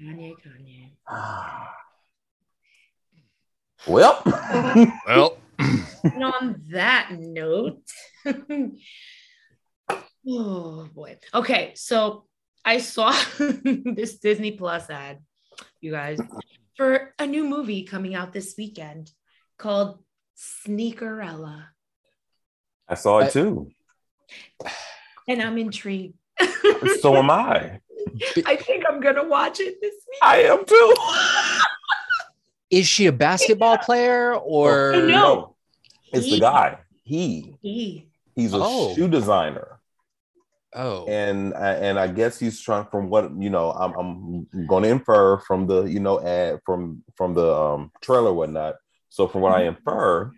Kanye, 0.00 0.34
Kanye, 0.40 0.90
Kanye. 1.08 1.64
Well, 3.86 4.22
Well, 5.06 5.38
And 5.58 6.24
on 6.24 6.62
that 6.70 7.10
note, 7.12 7.82
oh 10.28 10.88
boy. 10.94 11.18
Okay, 11.34 11.72
so 11.74 12.24
I 12.64 12.78
saw 12.78 13.12
this 13.38 14.18
Disney 14.18 14.52
Plus 14.52 14.90
ad, 14.90 15.18
you 15.80 15.92
guys, 15.92 16.18
for 16.78 17.12
a 17.18 17.26
new 17.26 17.44
movie 17.44 17.82
coming 17.82 18.14
out 18.14 18.32
this 18.32 18.54
weekend 18.56 19.10
called 19.58 19.98
Sneakerella. 20.36 21.64
I 22.88 22.94
saw 22.94 23.18
it 23.18 23.32
too. 23.32 23.70
And 25.30 25.42
I'm 25.42 25.58
intrigued. 25.58 26.14
So 27.02 27.14
am 27.16 27.28
I. 27.30 27.80
I 28.46 28.56
think 28.56 28.84
I'm 28.88 28.98
gonna 28.98 29.28
watch 29.28 29.60
it 29.60 29.78
this 29.78 29.92
week. 29.92 30.18
I 30.22 30.44
am 30.44 30.64
too. 30.64 30.94
is 32.70 32.86
she 32.86 33.04
a 33.08 33.12
basketball 33.12 33.76
player 33.76 34.34
or 34.34 34.92
no? 34.94 35.06
know. 35.06 35.56
It's 36.14 36.24
He- 36.24 36.30
the 36.36 36.40
guy. 36.40 36.78
He 37.04 37.54
He- 37.60 38.08
he's 38.34 38.54
a 38.54 38.58
Oh. 38.58 38.94
shoe 38.94 39.06
designer, 39.08 39.77
Oh, 40.74 41.06
and 41.06 41.54
and 41.54 41.98
I 41.98 42.08
guess 42.08 42.38
he's 42.38 42.60
trying 42.60 42.86
from 42.90 43.08
what 43.08 43.30
you 43.38 43.50
know. 43.50 43.70
I'm 43.72 43.94
I'm 43.94 44.66
going 44.66 44.82
to 44.82 44.90
infer 44.90 45.38
from 45.38 45.66
the 45.66 45.84
you 45.84 46.00
know 46.00 46.20
ad 46.20 46.60
from 46.66 47.02
from 47.16 47.34
the 47.34 47.54
um, 47.54 47.90
trailer 48.02 48.32
whatnot. 48.32 48.76
So 49.08 49.26
from 49.26 49.40
what 49.40 49.54
I 49.54 49.62
infer, 49.62 50.30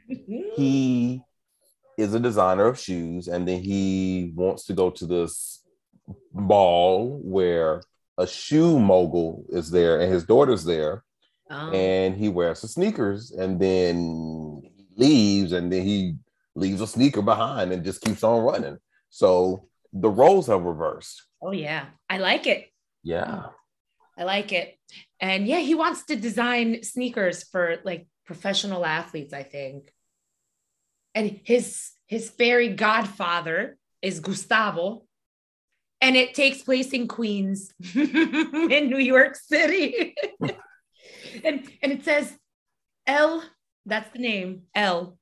he 0.54 1.20
is 1.98 2.14
a 2.14 2.20
designer 2.20 2.66
of 2.66 2.78
shoes, 2.78 3.26
and 3.26 3.46
then 3.46 3.60
he 3.60 4.32
wants 4.36 4.64
to 4.66 4.72
go 4.72 4.90
to 4.90 5.06
this 5.06 5.62
ball 6.32 7.20
where 7.22 7.82
a 8.16 8.26
shoe 8.26 8.78
mogul 8.78 9.44
is 9.48 9.70
there, 9.70 10.00
and 10.00 10.12
his 10.12 10.24
daughter's 10.24 10.64
there, 10.64 11.04
Oh. 11.52 11.72
and 11.72 12.16
he 12.16 12.28
wears 12.28 12.60
the 12.60 12.68
sneakers 12.68 13.32
and 13.32 13.58
then 13.58 14.62
he 14.62 14.86
leaves 14.96 15.50
and 15.50 15.72
then 15.72 15.82
he 15.82 16.14
leaves 16.54 16.80
a 16.80 16.86
sneaker 16.86 17.22
behind 17.22 17.72
and 17.72 17.84
just 17.84 18.02
keeps 18.02 18.22
on 18.22 18.44
running 18.44 18.78
so 19.08 19.66
the 19.92 20.10
roles 20.10 20.46
have 20.46 20.62
reversed 20.62 21.26
oh 21.42 21.52
yeah, 21.52 21.86
I 22.08 22.18
like 22.18 22.46
it. 22.46 22.68
yeah 23.02 23.46
I 24.20 24.24
like 24.24 24.52
it. 24.52 24.76
And 25.18 25.46
yeah, 25.46 25.60
he 25.60 25.74
wants 25.74 26.04
to 26.04 26.16
design 26.16 26.82
sneakers 26.82 27.42
for 27.42 27.78
like 27.84 28.06
professional 28.26 28.84
athletes, 28.84 29.32
I 29.32 29.44
think. 29.44 29.90
And 31.14 31.40
his 31.44 31.90
his 32.06 32.28
fairy 32.28 32.68
godfather 32.68 33.78
is 34.02 34.20
Gustavo. 34.20 35.06
And 36.02 36.16
it 36.16 36.34
takes 36.34 36.62
place 36.62 36.92
in 36.92 37.08
Queens 37.08 37.72
in 37.94 38.90
New 38.90 38.98
York 38.98 39.36
City. 39.36 40.14
and 41.44 41.66
and 41.82 41.92
it 41.92 42.04
says 42.04 42.36
L, 43.06 43.42
that's 43.86 44.12
the 44.12 44.18
name, 44.18 44.62
L. 44.74 45.16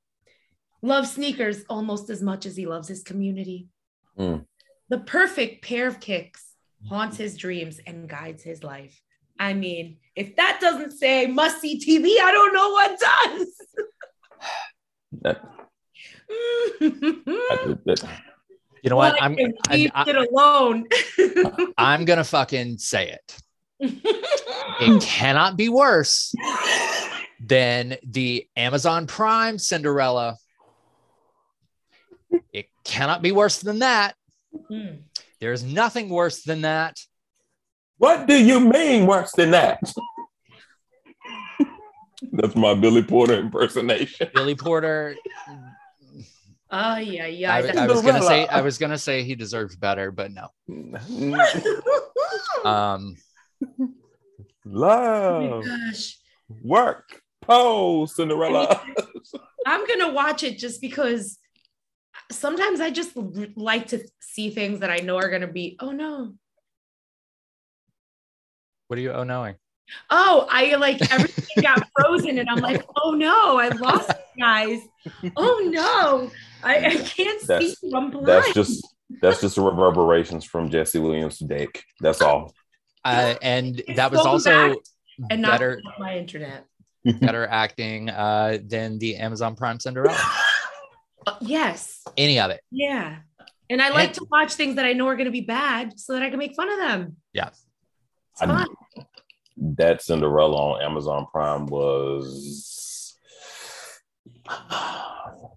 Loves 0.81 1.13
sneakers 1.13 1.63
almost 1.69 2.09
as 2.09 2.21
much 2.21 2.45
as 2.45 2.57
he 2.57 2.65
loves 2.65 2.89
his 2.89 3.03
community. 3.03 3.69
Mm. 4.17 4.45
The 4.89 4.99
perfect 4.99 5.63
pair 5.63 5.87
of 5.87 5.99
kicks 5.99 6.43
mm-hmm. 6.83 6.93
haunts 6.93 7.17
his 7.17 7.37
dreams 7.37 7.79
and 7.85 8.09
guides 8.09 8.43
his 8.43 8.63
life. 8.63 8.99
I 9.39 9.53
mean, 9.53 9.97
if 10.15 10.35
that 10.35 10.59
doesn't 10.59 10.91
say 10.91 11.27
must 11.27 11.61
see 11.61 11.79
TV, 11.79 12.21
I 12.21 12.31
don't 12.31 12.53
know 12.53 12.69
what 12.71 12.99
does. 12.99 13.47
that, 15.21 15.41
that- 16.79 17.79
that- 17.85 18.21
you 18.83 18.89
know 18.89 18.95
what? 18.95 19.13
Well, 19.13 19.23
I'm 19.23 19.33
I 19.33 19.35
can 19.35 19.53
I, 19.67 19.75
leave 19.75 19.91
I, 19.93 20.09
it 20.09 20.15
alone. 20.15 20.87
I'm 21.77 22.05
gonna 22.05 22.23
fucking 22.23 22.77
say 22.77 23.11
it. 23.11 23.37
It 23.79 25.01
cannot 25.01 25.57
be 25.57 25.69
worse 25.69 26.33
than 27.39 27.97
the 28.03 28.47
Amazon 28.55 29.07
Prime 29.07 29.57
Cinderella. 29.57 30.37
It 32.53 32.67
cannot 32.83 33.21
be 33.21 33.31
worse 33.31 33.59
than 33.59 33.79
that. 33.79 34.15
Mm. 34.71 35.03
There's 35.39 35.63
nothing 35.63 36.09
worse 36.09 36.43
than 36.43 36.61
that. 36.61 36.97
what 37.97 38.27
do 38.27 38.41
you 38.41 38.59
mean 38.59 39.05
worse 39.05 39.31
than 39.33 39.51
that 39.51 39.79
that's 42.33 42.55
my 42.55 42.73
billy 42.73 43.03
porter 43.03 43.35
impersonation 43.35 44.29
Billy 44.33 44.55
Porter. 44.55 45.15
Oh 46.71 46.97
yeah, 46.97 47.25
yeah. 47.25 47.53
I, 47.55 47.83
I 47.83 47.87
was 47.87 48.01
gonna 48.01 48.21
say 48.21 48.45
I 48.47 48.61
was 48.61 48.77
gonna 48.77 48.97
say 48.97 49.23
he 49.23 49.35
deserves 49.35 49.75
better, 49.75 50.11
but 50.11 50.31
no. 50.31 50.49
Um, 52.63 53.15
love 54.65 55.63
gosh, 55.65 56.17
work 56.61 57.21
pose 57.41 58.15
cinderella 58.15 58.81
I'm 59.65 59.87
gonna 59.87 60.13
watch 60.13 60.43
it 60.43 60.57
just 60.57 60.81
because 60.81 61.37
sometimes 62.31 62.79
I 62.79 62.89
just 62.91 63.11
like 63.55 63.87
to 63.87 63.99
see 64.19 64.49
things 64.49 64.79
that 64.81 64.89
I 64.89 64.97
know 64.97 65.17
are 65.17 65.29
gonna 65.29 65.47
be. 65.47 65.77
Oh 65.79 65.91
no, 65.91 66.33
what 68.87 68.97
are 68.99 69.01
you 69.01 69.11
oh 69.11 69.23
knowing? 69.23 69.55
oh 70.11 70.47
I 70.49 70.75
like 70.75 71.01
everything 71.11 71.45
got 71.63 71.87
frozen, 71.99 72.37
and 72.37 72.47
I'm 72.49 72.59
like, 72.59 72.85
oh 72.97 73.11
no, 73.11 73.57
I 73.59 73.69
lost 73.69 74.11
you 74.35 74.43
guys. 74.43 74.79
Oh 75.35 75.67
no, 75.71 76.31
I, 76.63 76.77
I 76.87 76.95
can't 76.95 77.39
see. 77.41 77.45
That's- 77.47 77.75
you. 77.81 77.91
I'm 77.95 78.11
blind. 78.11 78.27
that's 78.27 78.53
just 78.53 78.87
that's 79.21 79.41
just 79.41 79.55
the 79.55 79.61
reverberations 79.63 80.45
from 80.45 80.69
jesse 80.69 80.99
williams 80.99 81.39
to 81.39 81.45
dick 81.45 81.83
that's 81.99 82.21
all 82.21 82.53
Uh, 83.03 83.33
and 83.41 83.81
that 83.95 84.11
was 84.11 84.19
also 84.19 84.69
back 84.69 84.77
and 85.31 85.41
not 85.41 85.53
better 85.53 85.81
my 85.97 86.15
internet. 86.15 86.65
better 87.19 87.47
acting 87.47 88.09
uh, 88.11 88.59
than 88.67 88.99
the 88.99 89.15
Amazon 89.15 89.55
Prime 89.55 89.79
Cinderella. 89.79 90.15
Yes, 91.41 92.03
Any 92.17 92.39
of 92.39 92.51
it. 92.51 92.61
yeah. 92.71 93.19
And 93.69 93.81
I 93.81 93.89
like 93.89 94.07
And- 94.09 94.15
to 94.15 94.27
watch 94.31 94.53
things 94.53 94.75
that 94.77 94.85
I 94.85 94.93
know 94.93 95.07
are 95.07 95.15
going 95.15 95.25
to 95.25 95.31
be 95.31 95.41
bad 95.41 95.99
so 95.99 96.13
that 96.13 96.23
I 96.23 96.29
can 96.29 96.39
make 96.39 96.55
fun 96.55 96.69
of 96.71 96.77
them. 96.79 97.17
Yeah. 97.33 97.49
It's 98.33 98.41
I- 98.41 98.45
fun. 98.47 98.67
that 99.77 100.01
Cinderella 100.01 100.55
on 100.55 100.81
Amazon 100.81 101.27
Prime 101.31 101.65
was 101.67 103.15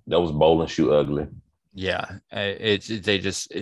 that 0.07 0.21
was 0.21 0.33
bowl 0.33 0.61
and 0.61 0.71
shoe 0.71 0.93
ugly. 0.93 1.27
Yeah. 1.75 2.19
It's 2.31 2.89
they 2.89 3.19
just 3.19 3.53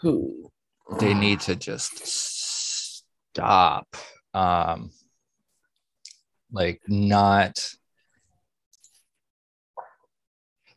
Who? 0.00 0.50
they 0.98 1.14
need 1.14 1.40
to 1.40 1.56
just 1.56 2.06
stop. 3.32 3.96
Um 4.34 4.90
like 6.52 6.80
not 6.88 7.74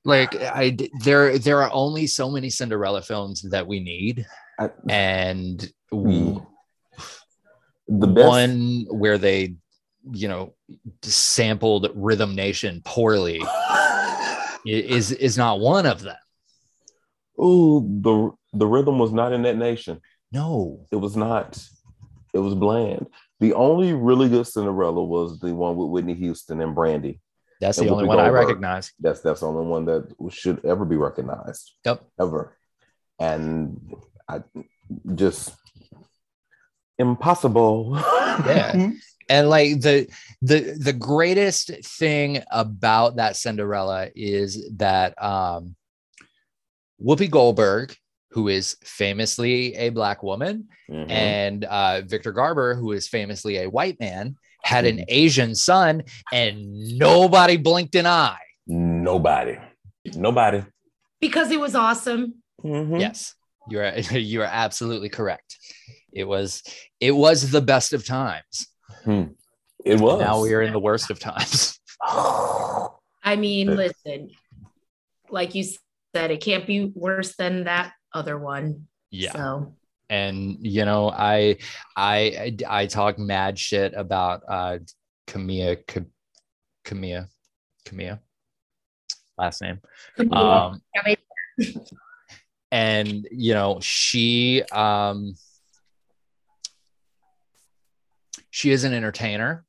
like 0.06 0.36
I 0.36 0.78
there 1.02 1.38
there 1.40 1.62
are 1.62 1.72
only 1.72 2.08
so 2.08 2.30
many 2.30 2.50
Cinderella 2.50 3.02
films 3.02 3.42
that 3.50 3.68
we 3.68 3.80
need 3.80 4.26
I- 4.60 4.70
and 4.90 5.72
Hmm. 5.92 6.38
the 7.88 8.08
best 8.08 8.28
one 8.28 8.86
where 8.90 9.18
they 9.18 9.56
you 10.12 10.28
know 10.28 10.54
sampled 11.04 11.90
rhythm 11.96 12.36
nation 12.36 12.82
poorly 12.84 13.42
is 14.66 15.12
is 15.12 15.38
not 15.38 15.60
one 15.60 15.86
of 15.86 16.02
them 16.02 16.18
oh 17.38 17.80
the 18.02 18.32
the 18.58 18.68
rhythm 18.68 19.00
was 19.00 19.12
not 19.12 19.34
in 19.34 19.42
that 19.44 19.58
nation. 19.58 20.00
no 20.32 20.86
It 20.92 20.98
was 20.98 21.16
not. 21.18 21.58
It 22.34 22.40
was 22.40 22.56
bland. 22.56 23.08
The 23.40 23.54
only 23.54 23.94
really 23.94 24.30
good 24.30 24.48
Cinderella 24.48 25.04
was 25.04 25.40
the 25.40 25.54
one 25.54 25.76
with 25.76 25.90
Whitney 25.90 26.14
Houston 26.16 26.62
and 26.62 26.74
Brandy. 26.76 27.20
That's 27.68 27.80
the 27.80 27.90
only 27.90 28.06
one 28.06 28.20
i 28.20 28.30
recognize 28.30 28.92
That's 29.00 29.22
that's 29.22 29.40
the 29.42 29.48
only 29.48 29.66
one 29.66 29.86
that 29.86 30.14
should 30.32 30.64
ever 30.66 30.86
be 30.86 30.96
recognized. 30.98 31.74
Yep. 31.86 32.04
Ever. 32.20 32.58
And 33.20 33.94
I 34.28 34.44
just 35.16 35.54
impossible. 36.98 37.94
Yeah. 38.46 38.90
and 39.30 39.50
like 39.50 39.82
the 39.82 40.08
the 40.42 40.78
the 40.80 40.94
greatest 40.94 41.72
thing 42.00 42.44
about 42.52 43.16
that 43.18 43.36
cinderella 43.36 44.10
is 44.16 44.70
that 44.78 45.14
um 45.22 45.76
whoopi 47.04 47.30
goldberg 47.30 47.96
who 48.32 48.48
is 48.48 48.76
famously 48.84 49.76
a 49.76 49.90
black 49.90 50.24
woman 50.24 50.68
Mhm. 50.90 51.10
and 51.10 51.64
uh, 51.64 52.02
Victor 52.02 52.34
Garber, 52.34 52.76
who 52.76 52.92
is 52.92 53.08
famously 53.08 53.58
a 53.60 53.70
white 53.70 54.00
man, 54.02 54.36
had 54.64 54.86
Mm-hmm. 54.86 55.00
an 55.00 55.06
Asian 55.10 55.56
son, 55.56 56.04
and 56.32 56.98
nobody 56.98 57.58
blinked 57.58 57.96
an 57.96 58.06
eye. 58.06 58.38
Nobody. 58.68 59.58
Nobody. 60.16 60.64
Because 61.20 61.52
it 61.52 61.60
was 61.60 61.76
awesome. 61.76 62.36
Mhm. 62.64 63.00
Yes, 63.00 63.36
you 63.70 63.80
are 63.80 63.94
you 64.18 64.42
are 64.42 64.50
absolutely 64.52 65.10
correct. 65.10 65.58
It 66.12 66.24
was 66.26 66.64
it 67.00 67.12
was 67.12 67.52
the 67.52 67.62
best 67.62 67.94
of 67.94 68.06
times. 68.06 68.68
It 69.86 70.00
was. 70.00 70.20
Now 70.22 70.42
we 70.42 70.54
are 70.54 70.62
in 70.62 70.72
the 70.74 70.80
worst 70.80 71.10
of 71.12 71.20
times. 71.20 71.80
I 73.26 73.36
mean, 73.38 73.76
listen, 73.76 74.30
like 75.30 75.56
you 75.56 75.64
said, 76.16 76.32
it 76.32 76.42
can't 76.42 76.68
be 76.68 76.92
worse 76.96 77.36
than 77.36 77.66
that 77.66 77.94
other 78.14 78.38
one. 78.38 78.88
Yeah. 79.12 79.32
So 79.34 79.76
and 80.10 80.58
you 80.62 80.86
know 80.86 81.10
i 81.10 81.58
i 81.96 82.56
i 82.68 82.86
talk 82.86 83.18
mad 83.18 83.58
shit 83.58 83.94
about 83.96 84.44
uh 84.48 84.78
Camila 85.28 85.78
Camila 86.86 87.28
Camila 87.86 88.20
last 89.38 89.62
name. 89.62 89.80
Um, 90.32 90.82
and 92.72 93.28
you 93.32 93.54
know 93.54 93.80
she 93.82 94.64
um 94.72 95.36
she 98.50 98.72
is 98.72 98.84
an 98.84 98.94
entertainer. 98.94 99.66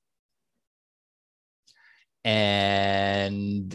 And 2.26 3.70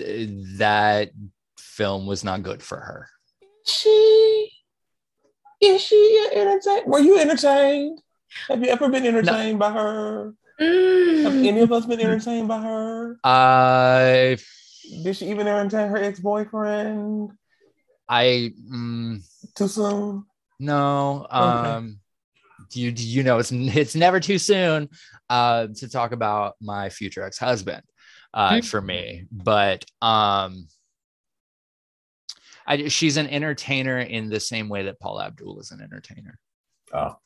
that 0.57 1.11
film 1.59 2.07
was 2.07 2.23
not 2.23 2.41
good 2.41 2.63
for 2.63 2.77
her. 2.77 3.07
She 3.65 4.51
is 5.61 5.81
she 5.81 6.27
entertained 6.33 6.85
were 6.85 6.99
you 6.99 7.19
entertained 7.19 8.01
have 8.47 8.61
you 8.61 8.69
ever 8.69 8.89
been 8.89 9.05
entertained 9.05 9.59
no. 9.59 9.65
by 9.65 9.71
her 9.71 10.33
mm. 10.59 11.23
have 11.23 11.33
any 11.33 11.61
of 11.61 11.71
us 11.71 11.85
been 11.85 11.99
entertained 11.99 12.47
by 12.47 12.59
her 12.59 13.19
uh 13.23 14.35
did 15.03 15.15
she 15.15 15.29
even 15.29 15.47
entertain 15.47 15.89
her 15.89 15.97
ex-boyfriend 15.97 17.31
I 18.09 18.53
mm, 18.67 19.21
too 19.55 19.67
soon. 19.67 20.25
No. 20.59 21.27
Um, 21.29 21.99
do 22.71 22.81
you 22.81 22.91
you 22.95 23.23
know 23.23 23.37
it's 23.37 23.51
it's 23.51 23.95
never 23.95 24.19
too 24.19 24.39
soon 24.39 24.89
uh, 25.29 25.67
to 25.75 25.87
talk 25.87 26.11
about 26.11 26.55
my 26.59 26.89
future 26.89 27.23
ex 27.23 27.37
husband 27.37 27.83
uh, 28.33 28.53
mm-hmm. 28.53 28.65
for 28.65 28.81
me, 28.81 29.25
but 29.31 29.85
um, 30.01 30.67
I, 32.69 32.87
she's 32.87 33.17
an 33.17 33.27
entertainer 33.27 33.99
in 33.99 34.29
the 34.29 34.39
same 34.39 34.69
way 34.69 34.83
that 34.83 34.99
Paula 34.99 35.25
Abdul 35.25 35.59
is 35.59 35.71
an 35.71 35.81
entertainer. 35.81 36.37
Oh, 36.93 37.17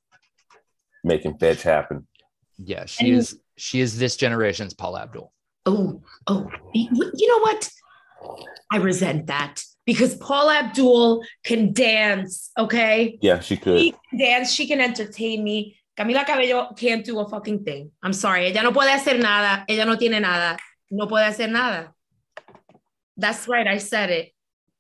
making 1.04 1.38
fetch 1.38 1.62
happen. 1.62 2.08
Yeah, 2.58 2.86
she 2.86 3.10
and 3.10 3.18
is. 3.20 3.40
She 3.56 3.82
is 3.82 4.00
this 4.00 4.16
generation's 4.16 4.74
Paula 4.74 5.02
Abdul. 5.04 5.32
Oh, 5.66 6.02
oh, 6.26 6.50
you 6.74 7.28
know 7.28 7.40
what? 7.40 7.70
I 8.72 8.78
resent 8.78 9.28
that 9.28 9.62
because 9.86 10.16
Paul 10.16 10.50
Abdul 10.50 11.24
can 11.44 11.74
dance, 11.74 12.52
okay? 12.58 13.20
Yeah, 13.22 13.40
she 13.40 13.58
could. 13.58 13.80
She 13.80 13.92
can 13.92 14.20
dance, 14.20 14.52
she 14.52 14.68
can 14.68 14.82
entertain 14.82 15.44
me. 15.44 15.78
Camila 15.98 16.26
Cabello 16.26 16.74
can't 16.76 17.06
do 17.06 17.20
a 17.20 17.30
fucking 17.30 17.64
thing. 17.64 17.92
I'm 18.02 18.14
sorry. 18.14 18.48
Ella 18.48 18.64
no 18.64 18.72
puede 18.72 18.90
hacer 18.90 19.20
nada. 19.20 19.64
Ella 19.70 19.86
no 19.86 19.96
tiene 19.96 20.20
nada. 20.20 20.58
No 20.90 21.06
puede 21.06 21.28
hacer 21.28 21.52
nada. 21.52 21.94
That's 23.16 23.48
right. 23.48 23.68
I 23.68 23.78
said 23.78 24.10
it. 24.10 24.34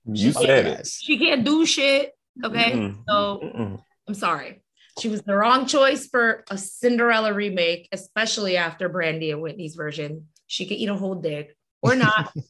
You 0.05 0.31
she 0.31 0.31
said 0.31 0.65
it. 0.65 0.87
She 0.87 1.17
can't 1.17 1.43
do 1.45 1.65
shit. 1.65 2.11
Okay. 2.43 2.71
Mm-mm. 2.71 3.03
So 3.07 3.39
Mm-mm. 3.43 3.81
I'm 4.07 4.13
sorry. 4.13 4.63
She 4.99 5.07
was 5.07 5.21
the 5.23 5.35
wrong 5.35 5.65
choice 5.65 6.07
for 6.07 6.43
a 6.51 6.57
Cinderella 6.57 7.33
remake, 7.33 7.89
especially 7.91 8.57
after 8.57 8.89
Brandy 8.89 9.31
and 9.31 9.41
Whitney's 9.41 9.75
version. 9.75 10.27
She 10.47 10.65
could 10.67 10.77
eat 10.77 10.89
a 10.89 10.95
whole 10.95 11.15
dick 11.15 11.55
or 11.81 11.95
not. 11.95 12.31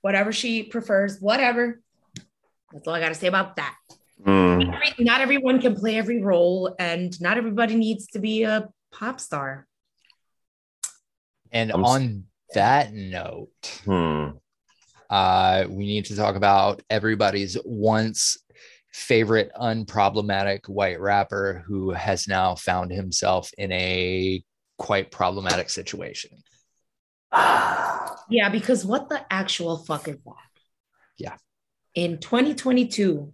whatever 0.00 0.32
she 0.32 0.62
prefers, 0.62 1.18
whatever. 1.20 1.80
That's 2.72 2.86
all 2.86 2.94
I 2.94 3.00
got 3.00 3.08
to 3.08 3.14
say 3.14 3.26
about 3.26 3.56
that. 3.56 3.74
Mm. 4.24 4.98
Not 4.98 5.20
everyone 5.20 5.60
can 5.60 5.74
play 5.74 5.96
every 5.96 6.22
role, 6.22 6.74
and 6.78 7.18
not 7.20 7.38
everybody 7.38 7.74
needs 7.74 8.06
to 8.08 8.18
be 8.18 8.44
a 8.44 8.68
pop 8.92 9.18
star. 9.18 9.66
And 11.52 11.72
I'm 11.72 11.84
on 11.84 12.24
that 12.54 12.92
note, 12.92 13.80
hmm. 13.84 14.30
Uh, 15.10 15.64
we 15.68 15.84
need 15.86 16.04
to 16.06 16.16
talk 16.16 16.36
about 16.36 16.82
everybody's 16.88 17.58
once 17.64 18.38
favorite 18.92 19.50
unproblematic 19.60 20.68
white 20.68 21.00
rapper 21.00 21.64
who 21.66 21.90
has 21.90 22.26
now 22.26 22.54
found 22.54 22.90
himself 22.90 23.50
in 23.58 23.70
a 23.72 24.42
quite 24.78 25.10
problematic 25.10 25.68
situation. 25.68 26.30
yeah, 27.32 28.48
because 28.50 28.84
what 28.84 29.08
the 29.08 29.20
actual 29.30 29.78
fuck 29.78 30.08
is 30.08 30.16
that? 30.24 30.34
Yeah. 31.18 31.36
In 31.94 32.18
2022, 32.18 33.32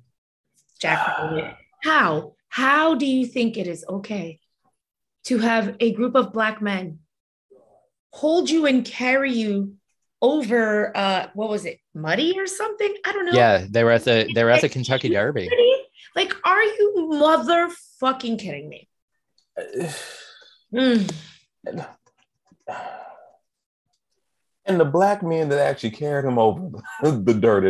Jack, 0.80 1.16
how 1.82 2.34
how 2.48 2.94
do 2.94 3.06
you 3.06 3.26
think 3.26 3.56
it 3.56 3.66
is 3.66 3.84
okay 3.88 4.40
to 5.24 5.38
have 5.38 5.76
a 5.80 5.92
group 5.92 6.14
of 6.14 6.32
black 6.32 6.62
men 6.62 7.00
hold 8.10 8.48
you 8.48 8.64
and 8.64 8.84
carry 8.84 9.32
you 9.32 9.74
over 10.22 10.96
uh 10.96 11.26
what 11.34 11.48
was 11.48 11.64
it 11.64 11.78
muddy 11.94 12.38
or 12.38 12.46
something? 12.46 12.94
I 13.04 13.12
don't 13.12 13.26
know. 13.26 13.32
Yeah 13.32 13.66
they 13.68 13.84
were 13.84 13.92
at 13.92 14.04
the 14.04 14.30
they 14.34 14.44
were 14.44 14.50
at 14.50 14.60
the 14.60 14.68
kentucky 14.68 15.10
derby. 15.10 15.48
like 16.14 16.34
are 16.44 16.62
you 16.62 17.08
motherfucking 17.12 18.38
kidding 18.38 18.68
me? 18.68 18.88
Mm. 20.72 21.10
and 24.66 24.80
the 24.80 24.84
black 24.84 25.22
men 25.22 25.48
that 25.48 25.60
actually 25.60 25.90
carried 25.90 26.24
him 26.24 26.38
over 26.38 26.82
the 27.02 27.34
dirt, 27.34 27.64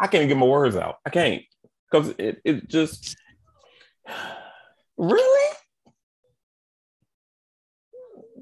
I 0.00 0.06
can't 0.06 0.28
get 0.28 0.36
my 0.36 0.46
words 0.46 0.76
out. 0.76 0.96
I 1.04 1.10
can't. 1.10 1.42
Because 1.90 2.14
it 2.18 2.40
it 2.44 2.68
just 2.68 3.16
really 4.96 5.56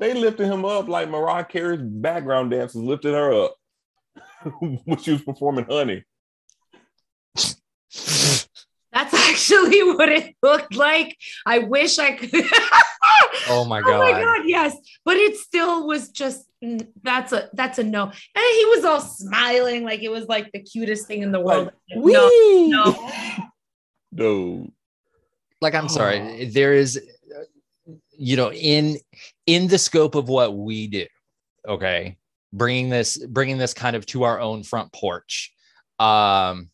they 0.00 0.14
lifted 0.14 0.46
him 0.46 0.64
up 0.64 0.88
like 0.88 1.08
Mariah 1.08 1.44
Carey's 1.44 1.80
background 1.80 2.50
dancers 2.50 2.82
lifted 2.82 3.12
her 3.14 3.44
up 3.44 3.54
when 4.60 4.98
she 4.98 5.12
was 5.12 5.22
performing 5.22 5.66
"Honey." 5.66 6.04
That's 8.92 9.14
actually 9.14 9.82
what 9.94 10.08
it 10.08 10.34
looked 10.42 10.74
like. 10.74 11.16
I 11.46 11.60
wish 11.60 11.98
I 11.98 12.12
could. 12.12 12.30
Oh, 13.02 13.62
oh 13.62 13.64
my 13.64 13.80
god! 13.80 13.90
Oh 13.90 14.12
my 14.12 14.20
god! 14.20 14.46
Yes, 14.46 14.76
but 15.06 15.16
it 15.16 15.36
still 15.36 15.86
was 15.86 16.10
just 16.10 16.44
mm, 16.62 16.86
that's 17.02 17.32
a 17.32 17.48
that's 17.54 17.78
a 17.78 17.82
no. 17.82 18.04
And 18.04 18.44
he 18.56 18.64
was 18.66 18.84
all 18.84 19.00
smiling 19.00 19.84
like 19.84 20.02
it 20.02 20.10
was 20.10 20.26
like 20.26 20.52
the 20.52 20.60
cutest 20.60 21.06
thing 21.06 21.22
in 21.22 21.32
the 21.32 21.40
world. 21.40 21.70
Like, 21.88 22.04
no, 22.04 22.28
no, 22.68 23.08
no. 24.12 24.70
Like 25.62 25.74
I'm 25.74 25.86
oh. 25.86 25.88
sorry, 25.88 26.20
oh. 26.20 26.50
there 26.50 26.74
is, 26.74 27.00
you 28.22 28.36
know, 28.36 28.52
in 28.52 28.98
in 29.46 29.66
the 29.66 29.78
scope 29.78 30.14
of 30.14 30.28
what 30.28 30.54
we 30.54 30.86
do. 30.86 31.06
Okay, 31.66 32.18
bringing 32.52 32.90
this 32.90 33.16
bringing 33.16 33.56
this 33.56 33.72
kind 33.72 33.96
of 33.96 34.04
to 34.06 34.24
our 34.24 34.38
own 34.38 34.62
front 34.62 34.92
porch. 34.92 35.52
Um, 35.98 36.68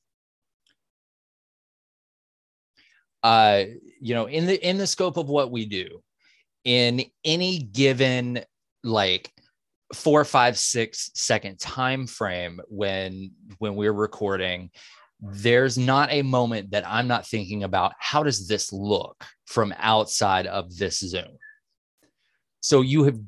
uh, 3.22 3.62
you 4.00 4.14
know, 4.14 4.26
in 4.26 4.46
the 4.46 4.68
in 4.68 4.76
the 4.76 4.88
scope 4.88 5.16
of 5.16 5.28
what 5.28 5.52
we 5.52 5.66
do, 5.66 6.02
in 6.64 7.04
any 7.24 7.61
given 7.61 8.40
like 8.82 9.30
four 9.94 10.24
five 10.24 10.59
six 10.59 11.12
second 11.14 11.61
time 11.61 12.09
frame 12.09 12.61
when 12.66 13.30
when 13.59 13.76
we're 13.76 13.92
recording 13.92 14.70
there's 15.20 15.79
not 15.79 16.11
a 16.12 16.22
moment 16.22 16.70
that 16.70 16.87
i'm 16.87 17.09
not 17.09 17.26
thinking 17.26 17.64
about 17.64 17.92
how 17.98 18.22
does 18.22 18.46
this 18.46 18.72
look 18.72 19.24
from 19.46 19.72
outside 19.79 20.46
of 20.46 20.76
this 20.76 20.98
zoom? 20.98 21.38
So 22.61 22.83
you 22.83 23.05
have 23.05 23.18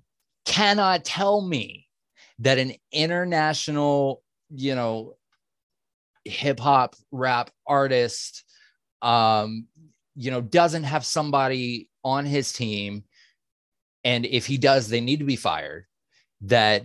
cannot 0.44 1.04
tell 1.04 1.40
me 1.40 1.86
that 2.40 2.58
an 2.58 2.72
international 2.92 4.22
you 4.50 4.74
know 4.74 5.14
hip 6.24 6.58
hop 6.58 6.96
rap 7.12 7.50
artist 7.66 8.44
um 9.02 9.66
you 10.16 10.30
know 10.30 10.40
doesn't 10.40 10.84
have 10.84 11.04
somebody 11.04 11.88
on 12.02 12.24
his 12.24 12.52
team 12.52 13.04
and 14.04 14.24
if 14.26 14.46
he 14.46 14.56
does 14.56 14.88
they 14.88 15.00
need 15.00 15.18
to 15.18 15.24
be 15.24 15.36
fired 15.36 15.86
that 16.40 16.84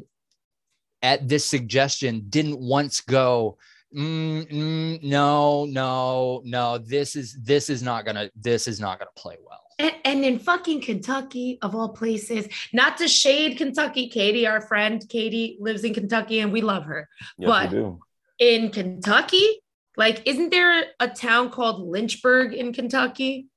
at 1.02 1.28
this 1.28 1.46
suggestion 1.46 2.26
didn't 2.30 2.60
once 2.60 3.02
go 3.02 3.58
mm, 3.94 4.52
mm, 4.52 5.04
no 5.04 5.66
no 5.66 6.42
no 6.46 6.78
this 6.78 7.16
is 7.16 7.38
this 7.42 7.70
is 7.70 7.84
not 7.84 8.06
gonna 8.06 8.30
this 8.36 8.68
is 8.68 8.80
not 8.80 9.00
gonna 9.00 9.12
play 9.16 9.38
well. 9.46 9.60
And, 9.80 9.96
and, 10.06 10.24
in 10.24 10.38
fucking 10.38 10.82
kentucky 10.82 11.58
of 11.62 11.76
all 11.76 11.90
places 11.90 12.48
not 12.74 12.98
to 12.98 13.08
shade 13.08 13.58
kentucky 13.58 14.08
katie 14.08 14.46
our 14.46 14.62
friend 14.62 15.04
katie 15.10 15.58
lives 15.60 15.84
in 15.84 15.94
kentucky 15.94 16.40
and 16.40 16.52
we 16.52 16.62
love 16.62 16.86
her. 16.86 17.10
Yes, 17.38 17.72
but 17.72 17.98
in 18.40 18.70
kentucky 18.70 19.62
like 19.98 20.22
isn't 20.26 20.50
there 20.50 20.86
a 21.00 21.08
town 21.08 21.50
called 21.50 21.82
lynchburg 21.82 22.54
in 22.54 22.74
kentucky? 22.74 23.48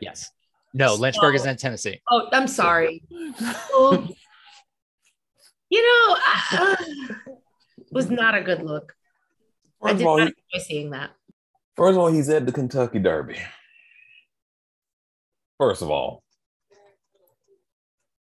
Yes. 0.00 0.30
No 0.74 0.94
lynchburg 0.94 1.34
is 1.34 1.46
in 1.46 1.56
tennessee. 1.56 2.00
Oh 2.10 2.28
i'm 2.32 2.48
sorry. 2.48 3.02
You 5.72 5.80
know, 5.80 6.16
uh, 6.52 6.76
was 7.92 8.10
not 8.10 8.34
a 8.34 8.42
good 8.42 8.62
look. 8.62 8.92
First 9.82 9.94
I 9.94 9.98
did 9.98 10.06
all, 10.06 10.18
not 10.18 10.32
enjoy 10.52 10.64
seeing 10.64 10.90
that. 10.90 11.10
First 11.76 11.92
of 11.92 11.98
all, 11.98 12.08
he's 12.12 12.28
at 12.28 12.46
the 12.46 12.52
Kentucky 12.52 12.98
Derby. 12.98 13.38
First 15.58 15.82
of 15.82 15.90
all, 15.90 16.22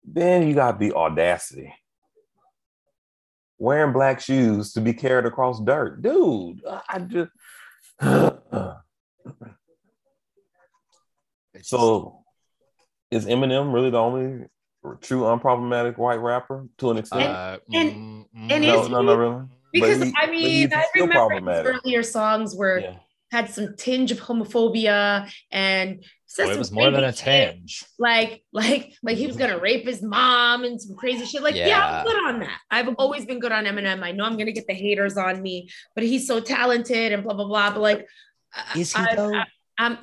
then 0.04 0.48
you 0.48 0.54
got 0.54 0.78
the 0.78 0.92
audacity 0.94 1.72
wearing 3.58 3.92
black 3.92 4.20
shoes 4.20 4.72
to 4.72 4.80
be 4.80 4.92
carried 4.92 5.26
across 5.26 5.60
dirt, 5.60 6.02
dude. 6.02 6.62
I 6.88 6.98
just 7.00 7.30
so 11.62 12.24
is 13.10 13.26
Eminem 13.26 13.72
really 13.72 13.90
the 13.90 13.98
only 13.98 14.46
true 15.00 15.22
unproblematic 15.22 15.98
white 15.98 16.20
rapper 16.20 16.66
to 16.78 16.90
an 16.90 16.98
extent. 16.98 17.22
Uh, 17.24 17.58
and- 17.72 17.92
mm, 17.92 18.24
and 18.50 18.64
no, 18.64 18.82
is 18.82 18.88
no, 18.88 19.00
he- 19.00 19.06
no, 19.06 19.14
really. 19.16 19.42
Because 19.72 20.02
he, 20.02 20.12
I 20.16 20.30
mean, 20.30 20.72
I 20.72 20.86
remember 20.94 21.78
earlier 21.84 22.02
songs 22.02 22.54
were 22.54 22.78
yeah. 22.78 22.96
had 23.30 23.50
some 23.50 23.74
tinge 23.76 24.10
of 24.10 24.20
homophobia 24.20 25.30
and 25.50 26.04
well, 26.36 26.50
it 26.50 26.58
was 26.58 26.70
more 26.70 26.90
than 26.90 27.04
a 27.04 27.12
tinge. 27.12 27.70
Shit. 27.70 27.88
Like, 27.98 28.42
like, 28.52 28.92
like 29.02 29.16
he 29.16 29.26
was 29.26 29.36
gonna 29.36 29.58
rape 29.58 29.86
his 29.86 30.02
mom 30.02 30.64
and 30.64 30.80
some 30.80 30.94
crazy 30.94 31.24
shit. 31.24 31.42
Like, 31.42 31.54
yeah. 31.54 31.68
yeah. 31.68 31.98
I'm 32.00 32.06
good 32.06 32.26
on 32.26 32.40
that. 32.40 32.58
I've 32.70 32.94
always 32.98 33.24
been 33.24 33.40
good 33.40 33.52
on 33.52 33.64
Eminem. 33.64 34.02
I 34.02 34.12
know 34.12 34.24
I'm 34.24 34.36
gonna 34.36 34.52
get 34.52 34.66
the 34.66 34.74
haters 34.74 35.16
on 35.16 35.40
me, 35.40 35.70
but 35.94 36.04
he's 36.04 36.26
so 36.26 36.40
talented 36.40 37.12
and 37.12 37.22
blah 37.24 37.34
blah 37.34 37.46
blah. 37.46 37.70
But 37.70 37.80
like, 37.80 38.06
is 38.76 38.94
he 38.94 39.02
I, 39.02 39.14
though? 39.14 39.34
I, 39.34 39.44
I'm. 39.78 39.98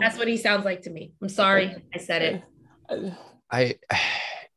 That's 0.00 0.18
what 0.18 0.28
he 0.28 0.36
sounds 0.36 0.64
like 0.64 0.82
to 0.82 0.90
me. 0.90 1.12
I'm 1.22 1.28
sorry, 1.28 1.82
I 1.94 1.98
said 1.98 2.22
it. 2.22 2.42
I 3.50 3.76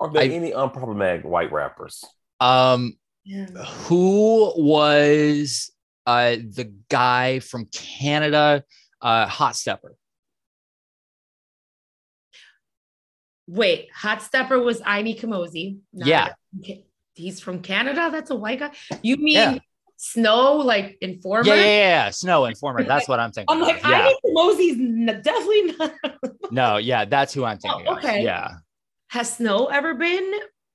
are 0.02 0.12
there 0.12 0.24
I- 0.24 0.28
any 0.28 0.52
unproblematic 0.52 1.24
white 1.24 1.52
rappers? 1.52 2.04
um 2.40 2.98
Yeah. 3.24 3.46
who 3.86 4.52
was 4.58 5.72
uh 6.08 6.32
the 6.58 6.74
guy 6.90 7.40
from 7.40 7.66
Canada, 7.72 8.64
uh 9.02 9.28
Hot 9.28 9.56
Stepper. 9.56 9.96
Wait, 13.48 13.90
Hot 13.94 14.22
Stepper 14.22 14.60
was 14.60 14.82
Ini 14.82 15.20
Kamoze. 15.20 15.78
not- 15.94 16.08
Yeah. 16.08 16.28
He's 17.14 17.40
from 17.40 17.62
Canada. 17.62 18.10
That's 18.12 18.32
a 18.32 18.36
white 18.36 18.60
guy. 18.60 18.72
You 19.04 19.18
mean 19.18 19.36
Yeah. 19.36 19.58
Snow, 19.98 20.54
like 20.58 20.98
Informer? 21.02 21.46
Yeah, 21.48 21.56
yeah, 21.56 21.62
yeah, 21.66 22.06
yeah. 22.06 22.10
Snow 22.10 22.46
Informer. 22.46 22.84
That's 22.84 23.08
what 23.08 23.20
I'm 23.20 23.32
thinking. 23.32 23.54
I'm 23.56 23.62
like, 23.62 23.84
of. 23.84 23.90
yeah. 23.92 24.10
Ini 24.10 24.14
Kamoze's 24.26 24.78
n- 24.80 25.22
definitely 25.22 25.76
not. 25.78 25.94
No, 26.52 26.78
yeah, 26.78 27.06
that's 27.06 27.34
who 27.36 27.44
I'm 27.44 27.60
thinking. 27.60 27.86
Oh, 27.88 27.92
of. 27.92 27.98
okay. 28.00 28.24
Yeah. 28.24 28.56
Has 29.12 29.36
Snow 29.36 29.66
ever 29.66 29.94
been 29.94 30.32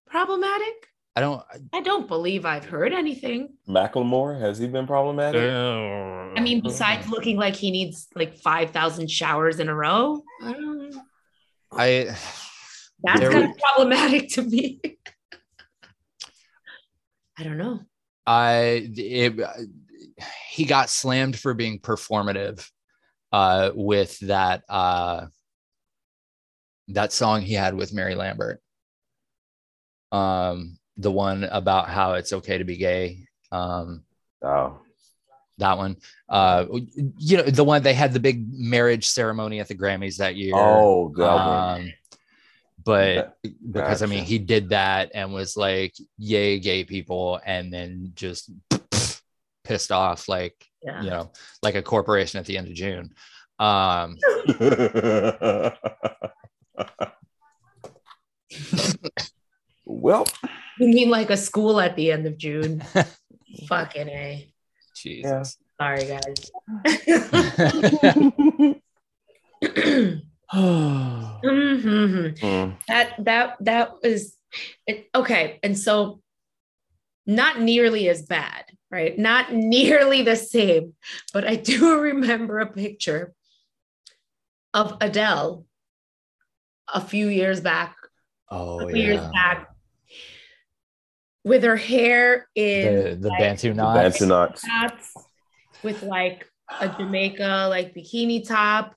problematic? 0.06 0.88
I 1.16 1.22
don't 1.22 1.42
I 1.72 1.80
don't 1.80 2.06
believe 2.06 2.44
I've 2.44 2.66
heard 2.66 2.92
anything. 2.92 3.54
Macklemore 3.66 4.38
has 4.38 4.58
he 4.58 4.66
been 4.66 4.86
problematic? 4.86 5.40
I 5.40 6.38
mean, 6.42 6.60
besides 6.62 7.08
looking 7.08 7.38
like 7.38 7.56
he 7.56 7.70
needs 7.70 8.08
like 8.14 8.36
5,000 8.36 9.10
showers 9.10 9.58
in 9.58 9.70
a 9.70 9.74
row, 9.74 10.22
I 10.42 10.52
don't 10.52 10.90
know. 10.90 11.00
I 11.72 12.14
That's 13.02 13.20
kind 13.20 13.34
we- 13.34 13.44
of 13.44 13.56
problematic 13.56 14.28
to 14.34 14.42
me. 14.42 14.82
I 17.38 17.42
don't 17.42 17.56
know. 17.56 17.80
I 18.26 18.90
it, 18.94 19.40
he 20.50 20.66
got 20.66 20.90
slammed 20.90 21.38
for 21.38 21.54
being 21.54 21.78
performative 21.78 22.68
uh 23.32 23.70
with 23.74 24.18
that 24.20 24.62
uh 24.68 25.26
that 26.88 27.12
song 27.12 27.42
he 27.42 27.54
had 27.54 27.74
with 27.74 27.92
Mary 27.92 28.14
Lambert. 28.14 28.60
Um 30.12 30.78
the 30.96 31.10
one 31.10 31.44
about 31.44 31.88
how 31.88 32.14
it's 32.14 32.32
okay 32.32 32.58
to 32.58 32.64
be 32.64 32.76
gay. 32.76 33.26
Um 33.52 34.02
Oh, 34.42 34.78
that 35.58 35.76
one. 35.78 35.96
Uh 36.28 36.66
you 37.18 37.36
know 37.38 37.42
the 37.44 37.64
one 37.64 37.82
they 37.82 37.94
had 37.94 38.12
the 38.12 38.20
big 38.20 38.46
marriage 38.52 39.06
ceremony 39.06 39.60
at 39.60 39.68
the 39.68 39.74
Grammys 39.74 40.18
that 40.18 40.36
year. 40.36 40.52
oh, 40.54 41.08
God. 41.08 41.80
um 41.80 41.92
but 42.84 43.36
because 43.72 44.02
I 44.02 44.06
mean 44.06 44.22
he 44.24 44.38
did 44.38 44.68
that 44.68 45.10
and 45.12 45.32
was 45.34 45.56
like 45.56 45.94
yay 46.18 46.60
gay 46.60 46.84
people 46.84 47.40
and 47.44 47.72
then 47.72 48.12
just 48.14 48.48
pissed 49.64 49.90
off 49.90 50.28
like 50.28 50.54
Yeah. 50.84 51.02
you 51.02 51.10
know 51.10 51.32
like 51.62 51.74
a 51.74 51.82
corporation 51.82 52.38
at 52.38 52.46
the 52.46 52.56
end 52.56 52.68
of 52.68 52.74
June. 52.74 53.12
Um 53.58 54.16
well, 59.84 60.26
You 60.78 60.88
mean 60.88 61.10
like 61.10 61.30
a 61.30 61.36
school 61.36 61.80
at 61.80 61.96
the 61.96 62.12
end 62.12 62.26
of 62.26 62.36
June? 62.36 62.82
Fucking 63.68 64.08
A. 64.08 64.52
Jesus. 64.94 65.56
Sorry, 65.78 66.06
guys. 66.06 66.50
Mhm. 71.44 72.38
mm, 72.38 72.76
that 72.88 73.14
that 73.24 73.56
that 73.60 73.92
was 74.02 74.36
it, 74.86 75.08
okay 75.14 75.58
and 75.62 75.78
so 75.78 76.20
not 77.26 77.60
nearly 77.60 78.08
as 78.08 78.22
bad 78.22 78.64
right 78.90 79.18
not 79.18 79.52
nearly 79.52 80.22
the 80.22 80.36
same 80.36 80.94
but 81.32 81.46
i 81.46 81.56
do 81.56 81.98
remember 81.98 82.60
a 82.60 82.66
picture 82.72 83.34
of 84.72 84.96
adele 85.00 85.66
a 86.92 87.00
few 87.00 87.28
years 87.28 87.60
back 87.60 87.96
Oh 88.48 88.80
a 88.80 88.88
few 88.92 89.02
years 89.02 89.20
yeah. 89.20 89.30
back 89.32 89.68
with 91.44 91.62
her 91.64 91.76
hair 91.76 92.48
in 92.54 93.10
The 93.10 93.16
the 93.16 93.28
like, 93.28 93.38
Bantu 93.40 93.74
knots. 93.74 93.96
Bantu 94.18 94.26
knots. 94.26 94.64
knots 94.66 95.14
with 95.82 96.02
like 96.02 96.48
a 96.80 96.88
Jamaica 96.88 97.66
like 97.70 97.94
bikini 97.94 98.46
top. 98.46 98.94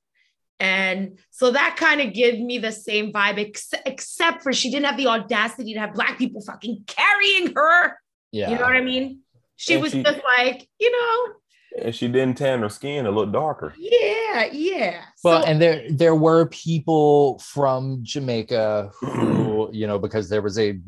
And 0.59 1.19
so 1.31 1.51
that 1.51 1.77
kind 1.77 2.01
of 2.01 2.13
gave 2.13 2.39
me 2.39 2.57
the 2.57 2.71
same 2.71 3.13
vibe, 3.13 3.39
ex- 3.47 3.73
except 3.85 4.43
for 4.43 4.51
she 4.51 4.69
didn't 4.69 4.87
have 4.87 4.97
the 4.97 5.07
audacity 5.07 5.73
to 5.75 5.79
have 5.79 5.93
black 5.93 6.17
people 6.17 6.41
fucking 6.41 6.83
carrying 6.85 7.53
her. 7.55 7.97
Yeah. 8.31 8.49
You 8.51 8.55
know 8.57 8.63
what 8.63 8.75
I 8.75 8.81
mean? 8.81 9.19
She 9.55 9.75
And 9.75 9.83
was 9.83 9.93
she- 9.93 10.03
just 10.03 10.19
like, 10.23 10.67
you 10.79 10.91
know, 10.91 11.33
And 11.81 11.93
she 11.93 12.07
didn't 12.07 12.37
tan 12.37 12.61
her 12.61 12.69
skin 12.69 13.05
to 13.05 13.11
look 13.11 13.31
darker. 13.31 13.73
yeah, 13.77 14.45
yeah. 14.51 15.03
Well, 15.23 15.41
So- 15.43 15.47
and 15.47 15.61
there 15.61 15.85
there 15.91 16.15
were 16.15 16.47
people 16.47 17.39
from 17.39 17.99
Jamaica 18.03 18.91
who, 18.99 19.69
you 19.73 19.85
know, 19.87 19.99
because 19.99 20.29
there 20.29 20.41
was 20.41 20.57
a 20.59 20.79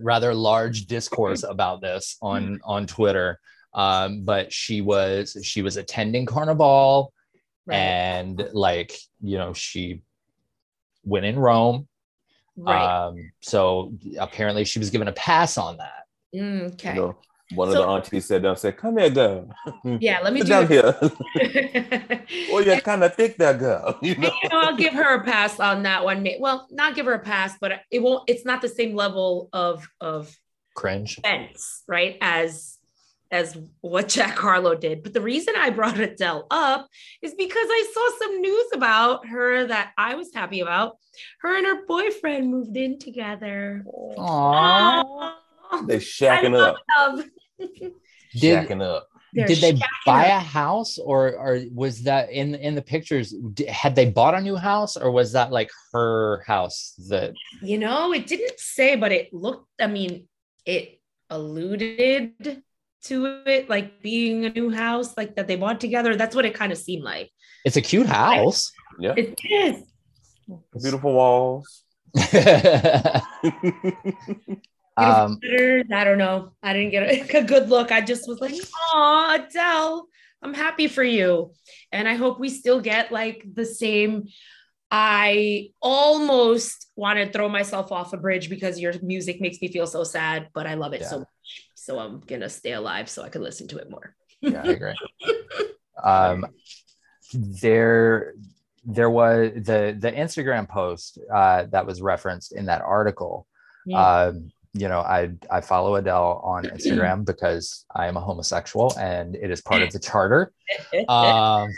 rather 0.00 0.34
large 0.34 0.86
discourse 0.86 1.42
about 1.48 1.80
this 1.80 2.16
on 2.22 2.60
on 2.64 2.86
Twitter. 2.86 3.38
Um, 3.74 4.24
but 4.24 4.52
she 4.52 4.80
was 4.80 5.36
she 5.42 5.62
was 5.62 5.76
attending 5.76 6.26
Carnival 6.26 7.12
right, 7.66 7.76
and 7.76 8.48
like, 8.52 8.98
you 9.20 9.38
know, 9.38 9.52
she 9.52 10.02
went 11.04 11.26
in 11.26 11.38
Rome. 11.38 11.86
right. 12.56 13.06
Um, 13.06 13.30
so 13.40 13.92
apparently 14.18 14.64
she 14.64 14.78
was 14.78 14.90
given 14.90 15.06
a 15.08 15.12
pass 15.12 15.58
on 15.58 15.76
that. 15.76 16.04
Mm, 16.34 16.72
okay. 16.74 16.94
You 16.94 17.00
know, 17.00 17.16
one 17.54 17.68
of 17.68 17.74
the 17.74 17.82
aunties 17.82 18.26
said 18.26 18.42
down 18.42 18.56
said, 18.56 18.76
"Come 18.76 18.98
here, 18.98 19.10
girl. 19.10 19.48
Yeah, 19.84 20.20
let 20.20 20.32
me 20.32 20.40
Sit 20.40 20.46
do 20.46 20.50
down 20.50 20.68
here. 20.68 20.98
oh, 22.52 22.58
you're 22.58 22.80
kind 22.80 23.02
of 23.04 23.14
thick, 23.14 23.36
there, 23.36 23.54
girl. 23.54 23.98
You 24.02 24.16
know? 24.16 24.30
you 24.42 24.48
know, 24.50 24.60
I'll 24.60 24.76
give 24.76 24.92
her 24.94 25.14
a 25.16 25.24
pass 25.24 25.58
on 25.60 25.82
that 25.84 26.04
one. 26.04 26.22
May- 26.22 26.38
Well, 26.40 26.66
not 26.70 26.94
give 26.94 27.06
her 27.06 27.14
a 27.14 27.18
pass, 27.18 27.56
but 27.60 27.80
it 27.90 28.00
won't. 28.02 28.24
It's 28.28 28.44
not 28.44 28.60
the 28.62 28.68
same 28.68 28.94
level 28.94 29.48
of 29.52 29.88
of 30.00 30.34
Cringe. 30.76 31.18
offense, 31.18 31.82
right? 31.88 32.16
As 32.20 32.76
as 33.30 33.58
what 33.82 34.08
Jack 34.08 34.38
Harlow 34.38 34.74
did. 34.74 35.02
But 35.02 35.12
the 35.12 35.20
reason 35.20 35.54
I 35.56 35.68
brought 35.70 35.98
Adele 36.00 36.46
up 36.50 36.88
is 37.20 37.34
because 37.34 37.66
I 37.70 37.90
saw 37.92 38.24
some 38.26 38.40
news 38.40 38.66
about 38.74 39.26
her 39.26 39.66
that 39.66 39.92
I 39.98 40.14
was 40.14 40.32
happy 40.34 40.60
about. 40.60 40.96
Her 41.40 41.56
and 41.56 41.66
her 41.66 41.84
boyfriend 41.86 42.50
moved 42.50 42.76
in 42.76 42.98
together. 42.98 43.84
Aww. 43.86 44.18
Aw. 44.18 45.82
They 45.86 45.98
shacking 45.98 46.56
I 46.58 46.70
up, 46.70 46.76
love- 46.98 47.24
Did- 47.58 47.92
shacking 48.68 48.82
up. 48.82 49.08
They're 49.34 49.46
did 49.46 49.58
they 49.58 49.72
buy 50.06 50.28
up. 50.30 50.40
a 50.40 50.44
house 50.44 50.96
or 50.98 51.36
or 51.36 51.60
was 51.74 52.02
that 52.04 52.30
in 52.30 52.54
in 52.54 52.74
the 52.74 52.80
pictures 52.80 53.34
d- 53.52 53.66
had 53.66 53.94
they 53.94 54.06
bought 54.08 54.34
a 54.34 54.40
new 54.40 54.56
house 54.56 54.96
or 54.96 55.10
was 55.10 55.32
that 55.32 55.52
like 55.52 55.70
her 55.92 56.42
house 56.46 56.94
that 57.10 57.34
You 57.60 57.76
know, 57.76 58.14
it 58.14 58.26
didn't 58.26 58.58
say, 58.58 58.96
but 58.96 59.12
it 59.12 59.30
looked. 59.34 59.68
I 59.78 59.86
mean, 59.86 60.28
it 60.64 60.98
alluded 61.28 62.62
to 63.04 63.42
it 63.44 63.68
like 63.68 64.00
being 64.02 64.46
a 64.46 64.50
new 64.50 64.70
house, 64.70 65.14
like 65.18 65.36
that 65.36 65.46
they 65.46 65.56
bought 65.56 65.78
together. 65.78 66.16
That's 66.16 66.34
what 66.34 66.46
it 66.46 66.54
kind 66.54 66.72
of 66.72 66.78
seemed 66.78 67.04
like. 67.04 67.30
it's 67.66 67.76
a 67.76 67.82
cute 67.82 68.06
house 68.06 68.72
Yeah, 68.98 69.12
It 69.14 69.38
is. 69.44 69.84
beautiful 70.82 71.12
walls. 71.12 71.84
um 74.98 75.38
I 75.42 76.04
don't 76.04 76.18
know. 76.18 76.52
I 76.62 76.72
didn't 76.72 76.90
get 76.90 77.02
a, 77.34 77.38
a 77.38 77.44
good 77.44 77.68
look. 77.68 77.92
I 77.92 78.00
just 78.00 78.28
was 78.28 78.40
like, 78.40 78.54
oh, 78.92 79.36
Adele, 79.38 80.08
I'm 80.42 80.54
happy 80.54 80.88
for 80.88 81.04
you. 81.04 81.52
And 81.92 82.08
I 82.08 82.14
hope 82.14 82.38
we 82.38 82.48
still 82.48 82.80
get 82.80 83.12
like 83.12 83.44
the 83.52 83.66
same. 83.66 84.28
I 84.90 85.70
almost 85.82 86.90
want 86.96 87.18
to 87.18 87.30
throw 87.30 87.48
myself 87.48 87.92
off 87.92 88.12
a 88.14 88.16
bridge 88.16 88.48
because 88.48 88.80
your 88.80 88.94
music 89.02 89.40
makes 89.40 89.60
me 89.60 89.68
feel 89.68 89.86
so 89.86 90.02
sad, 90.02 90.48
but 90.54 90.66
I 90.66 90.74
love 90.74 90.94
it 90.94 91.04
so 91.04 91.18
much. 91.18 91.28
So 91.74 91.98
I'm 91.98 92.20
going 92.20 92.40
to 92.40 92.48
stay 92.48 92.72
alive 92.72 93.08
so 93.10 93.22
I 93.22 93.28
can 93.28 93.42
listen 93.42 93.68
to 93.68 93.78
it 93.78 93.90
more. 93.90 94.14
yeah 94.40 94.62
i 94.64 94.68
agree 94.68 94.94
um 96.04 96.46
there 97.34 98.34
there 98.84 99.10
was 99.10 99.50
the 99.56 99.96
the 99.98 100.12
instagram 100.12 100.68
post 100.68 101.18
uh 101.34 101.64
that 101.72 101.84
was 101.84 102.00
referenced 102.00 102.52
in 102.52 102.66
that 102.66 102.82
article 102.82 103.48
um 103.94 104.52
you 104.74 104.88
know 104.88 105.00
i 105.00 105.30
i 105.50 105.60
follow 105.60 105.96
adele 105.96 106.40
on 106.44 106.64
instagram 106.74 107.24
because 107.24 107.84
i 107.94 108.06
am 108.06 108.16
a 108.16 108.20
homosexual 108.20 108.92
and 108.98 109.34
it 109.36 109.50
is 109.50 109.60
part 109.60 109.82
of 109.82 109.92
the 109.92 109.98
charter 109.98 110.52
um 111.08 111.70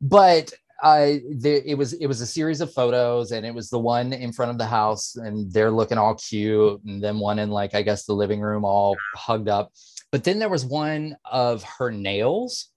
but 0.00 0.52
I 0.82 1.22
there, 1.30 1.62
it 1.64 1.78
was 1.78 1.94
it 1.94 2.06
was 2.06 2.20
a 2.20 2.26
series 2.26 2.60
of 2.60 2.74
photos, 2.74 3.32
and 3.32 3.46
it 3.46 3.54
was 3.54 3.70
the 3.70 3.78
one 3.78 4.12
in 4.12 4.32
front 4.32 4.50
of 4.50 4.58
the 4.58 4.66
house, 4.66 5.16
and 5.16 5.50
they're 5.50 5.70
looking 5.70 5.96
all 5.96 6.14
cute, 6.16 6.82
and 6.84 7.02
then 7.02 7.18
one 7.18 7.38
in 7.38 7.50
like 7.50 7.74
I 7.74 7.80
guess 7.80 8.04
the 8.04 8.12
living 8.12 8.40
room, 8.40 8.66
all 8.66 8.94
hugged 9.14 9.48
up. 9.48 9.72
But 10.12 10.24
then 10.24 10.38
there 10.38 10.50
was 10.50 10.66
one 10.66 11.16
of 11.24 11.62
her 11.62 11.90
nails, 11.90 12.68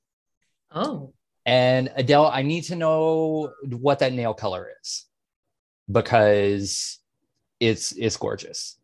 Oh, 0.71 1.13
and 1.45 1.91
Adele, 1.95 2.27
I 2.27 2.43
need 2.43 2.63
to 2.65 2.75
know 2.75 3.51
what 3.63 3.99
that 3.99 4.13
nail 4.13 4.33
color 4.33 4.69
is 4.81 5.05
because 5.91 6.99
it's 7.59 7.91
it's 7.93 8.17
gorgeous. 8.17 8.77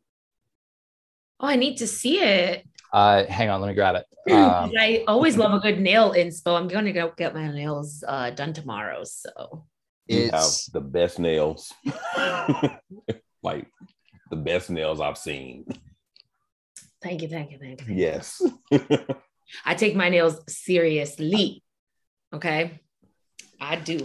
Oh, 1.39 1.47
I 1.47 1.55
need 1.55 1.77
to 1.77 1.87
see 1.87 2.19
it. 2.19 2.65
Uh, 2.91 3.25
hang 3.25 3.49
on, 3.49 3.59
let 3.61 3.67
me 3.69 3.73
grab 3.73 3.95
it. 3.95 4.05
Um, 4.31 4.71
I 4.79 5.03
always 5.07 5.37
love 5.37 5.53
a 5.53 5.59
good 5.59 5.79
nail 5.79 6.13
inspo. 6.13 6.57
I'm 6.57 6.67
going 6.67 6.85
to 6.85 6.93
go 6.93 7.11
get 7.17 7.33
my 7.33 7.51
nails 7.51 8.03
uh, 8.07 8.29
done 8.29 8.53
tomorrow. 8.53 9.03
So 9.03 9.65
You 10.07 10.29
have 10.31 10.45
it's 10.45 10.67
the 10.67 10.81
best 10.81 11.19
nails, 11.19 11.73
like 13.43 13.67
the 14.29 14.35
best 14.35 14.69
nails 14.69 15.01
I've 15.01 15.17
seen. 15.17 15.65
thank 17.01 17.21
you, 17.21 17.27
thank 17.27 17.51
you, 17.51 17.57
thank 17.59 17.87
you. 17.87 17.95
Yes. 17.95 18.41
I 19.65 19.75
take 19.75 19.95
my 19.95 20.09
nails 20.09 20.39
seriously. 20.47 21.63
Okay, 22.33 22.79
I 23.59 23.75
do. 23.75 24.01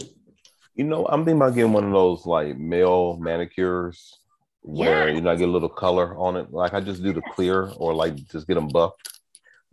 You 0.75 0.83
know, 0.85 1.05
I'm 1.07 1.25
thinking 1.25 1.41
about 1.41 1.55
getting 1.55 1.73
one 1.73 1.85
of 1.85 1.91
those 1.91 2.25
like 2.25 2.57
male 2.57 3.17
manicures 3.17 4.13
where 4.61 5.07
Yeah. 5.09 5.15
you 5.15 5.21
know 5.21 5.31
I 5.31 5.35
get 5.35 5.49
a 5.49 5.51
little 5.51 5.69
color 5.69 6.17
on 6.17 6.35
it. 6.35 6.51
Like 6.51 6.73
I 6.73 6.81
just 6.81 7.01
do 7.03 7.13
the 7.13 7.21
clear 7.33 7.71
or 7.77 7.93
like 7.93 8.15
just 8.15 8.47
get 8.47 8.55
them 8.55 8.67
buffed. 8.67 9.19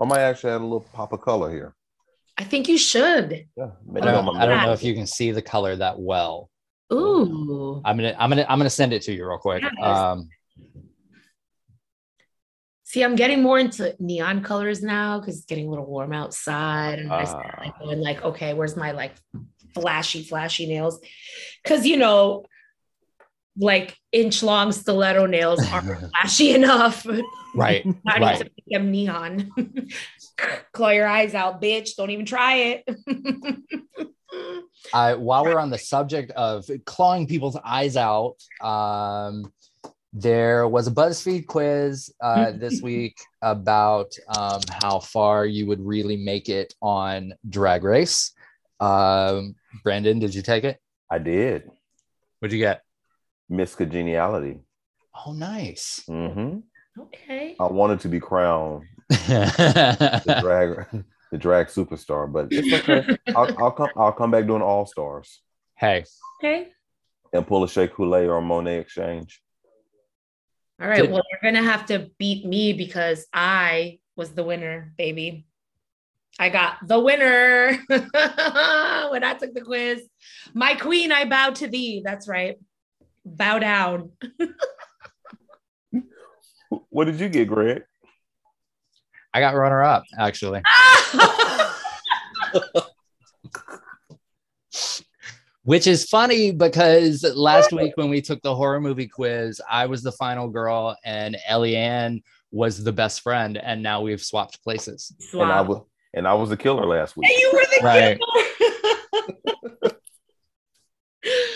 I 0.01 0.05
might 0.05 0.21
actually 0.21 0.53
add 0.53 0.61
a 0.61 0.65
little 0.65 0.87
pop 0.93 1.13
of 1.13 1.21
color 1.23 1.51
here. 1.51 1.75
I 2.39 2.45
think 2.45 2.69
you 2.69 2.77
should. 2.79 3.47
Yeah, 3.57 3.71
I 3.97 4.01
don't, 4.01 4.37
I 4.37 4.45
don't 4.47 4.63
know 4.67 4.73
if 4.73 4.83
you 4.85 4.93
can 4.95 5.07
see 5.07 5.31
the 5.31 5.41
color 5.43 5.75
that 5.77 5.99
well. 5.99 6.51
Ooh. 6.93 7.81
I'm 7.85 7.97
gonna 7.97 8.15
I'm 8.19 8.29
gonna 8.31 8.47
I'm 8.49 8.59
gonna 8.59 8.69
send 8.71 8.93
it 8.93 9.03
to 9.03 9.13
you 9.13 9.27
real 9.27 9.39
quick. 9.39 9.63
Yes. 9.63 9.73
Um, 9.83 10.29
See, 12.85 13.03
I'm 13.03 13.17
getting 13.17 13.43
more 13.43 13.59
into 13.59 13.97
neon 13.99 14.43
colors 14.43 14.81
now 14.83 15.19
because 15.19 15.39
it's 15.39 15.47
getting 15.47 15.67
a 15.67 15.71
little 15.71 15.87
warm 15.87 16.13
outside. 16.13 17.01
And 17.01 17.13
I 17.13 17.25
start 17.25 17.55
Ah. 17.59 17.61
like 17.65 17.79
going 17.81 18.01
like, 18.01 18.23
okay, 18.25 18.55
where's 18.55 18.77
my 18.77 18.93
like 18.93 19.13
flashy, 19.75 20.23
flashy 20.23 20.67
nails? 20.67 21.01
Because 21.63 21.85
you 21.85 21.97
know, 21.97 22.45
like 23.59 23.97
inch 24.13 24.43
long 24.43 24.73
stiletto 24.73 25.27
nails 25.27 25.61
aren't 25.71 26.11
flashy 26.11 26.55
enough. 26.55 27.07
right, 27.55 27.87
I 28.07 28.19
need 28.19 28.25
right. 28.25 28.39
to 28.39 28.45
make 28.45 28.79
them 28.79 28.91
neon. 28.91 29.51
Claw 30.73 30.91
your 30.91 31.07
eyes 31.07 31.35
out, 31.35 31.63
bitch. 31.63 31.97
Don't 31.97 32.11
even 32.11 32.27
try 32.27 32.83
it. 32.85 32.85
Uh, 34.93 35.15
while 35.15 35.45
we're 35.45 35.59
on 35.59 35.71
the 35.71 35.79
subject 35.79 36.31
of 36.33 36.69
clawing 36.85 37.27
people's 37.27 37.57
eyes 37.65 37.97
out, 37.97 38.37
um, 38.61 39.51
there 40.13 40.69
was 40.69 40.87
a 40.87 40.91
BuzzFeed 40.91 41.47
quiz 41.47 42.13
uh, 42.23 42.53
this 42.53 42.81
week 42.83 43.19
about 43.43 44.15
um, 44.37 44.61
how 44.83 44.99
far 44.99 45.47
you 45.47 45.67
would 45.67 45.81
really 45.81 46.17
make 46.17 46.49
it 46.49 46.75
on 46.81 47.33
Drag 47.49 47.83
Race. 47.85 48.33
Um, 48.81 49.57
Brandon, 49.83 50.19
did 50.19 50.35
you 50.35 50.43
take 50.43 50.65
it? 50.65 50.79
I 51.11 51.19
did. 51.19 51.71
What'd 52.39 52.53
you 52.53 52.59
get? 52.59 52.83
Miss 53.49 53.75
Congeniality. 53.75 54.61
Oh, 55.27 55.33
nice. 55.33 56.03
hmm 56.07 56.59
okay. 56.99 57.57
I 57.61 57.67
wanted 57.67 58.01
to 58.01 58.09
be 58.09 58.21
crowned 58.21 58.85
the 59.09 60.39
drag 60.41 61.05
the 61.33 61.39
drag 61.39 61.67
superstar, 61.67 62.31
but 62.33 62.49
it's 62.51 62.73
okay. 62.73 63.17
I'll, 63.35 63.55
I'll 63.59 63.71
come 63.73 63.91
I'll 63.97 64.13
come 64.13 64.31
back 64.31 64.47
doing 64.47 64.63
all 64.63 64.87
stars 64.87 65.41
hey, 65.77 66.05
Okay. 66.41 66.69
and 67.33 67.47
pull 67.47 67.65
a 67.65 67.69
Shea 67.69 67.89
Coulee 67.89 68.27
or 68.27 68.39
a 68.39 68.43
Monét 68.43 68.81
X 68.81 68.95
Change. 68.95 69.43
All 70.81 70.89
right. 70.89 71.03
Did- 71.03 71.11
Well, 71.11 71.23
you're 71.31 71.53
gonna 71.53 71.65
have 71.69 71.87
to 71.87 72.11
beat 72.19 72.45
me 72.47 72.73
because 72.73 73.27
I 73.33 73.99
was 74.17 74.31
the 74.33 74.45
winner, 74.45 74.93
baby. 74.97 75.47
I 76.39 76.51
got 76.51 76.77
the 76.87 77.01
winner 77.01 77.79
when 77.89 79.25
I 79.25 79.35
took 79.41 79.55
the 79.55 79.63
quiz. 79.65 80.03
My 80.55 80.75
queen, 80.75 81.11
I 81.11 81.25
bow 81.25 81.51
to 81.51 81.67
thee. 81.69 82.03
That's 82.05 82.29
right. 82.29 82.57
Bow 83.27 83.59
down. 83.59 84.13
What 86.91 87.07
did 87.07 87.19
you 87.21 87.29
get, 87.29 87.49
Greg? 87.49 87.83
I 89.35 89.41
got 89.41 89.55
runner 89.57 89.83
up 89.83 90.05
actually. 90.19 90.63
Which 95.65 95.89
is 95.89 96.05
funny 96.09 96.53
because 96.53 97.25
last 97.35 97.73
week 97.73 97.93
when 97.97 98.09
we 98.09 98.23
took 98.23 98.41
the 98.43 98.55
horror 98.55 98.81
movie 98.81 99.09
quiz, 99.09 99.61
I 99.69 99.87
was 99.87 100.03
the 100.05 100.13
final 100.13 100.49
girl 100.49 100.97
and 101.05 101.37
Eliann 101.51 102.23
was 102.53 102.85
the 102.85 102.93
best 102.93 103.21
friend, 103.23 103.59
and 103.59 103.83
now 103.83 104.01
we've 104.01 104.23
swapped 104.23 104.63
places. 104.63 105.13
And 105.33 105.51
I 105.51 105.61
was 105.63 105.83
and 106.15 106.29
I 106.29 106.35
was 106.35 106.51
the 106.51 106.57
killer 106.57 106.87
last 106.87 107.17
week. 107.17 107.29
And 107.29 107.37
you 107.39 107.51
were 107.53 107.67
the 107.67 107.81
Right. 107.85 108.19
killer. 108.19 109.93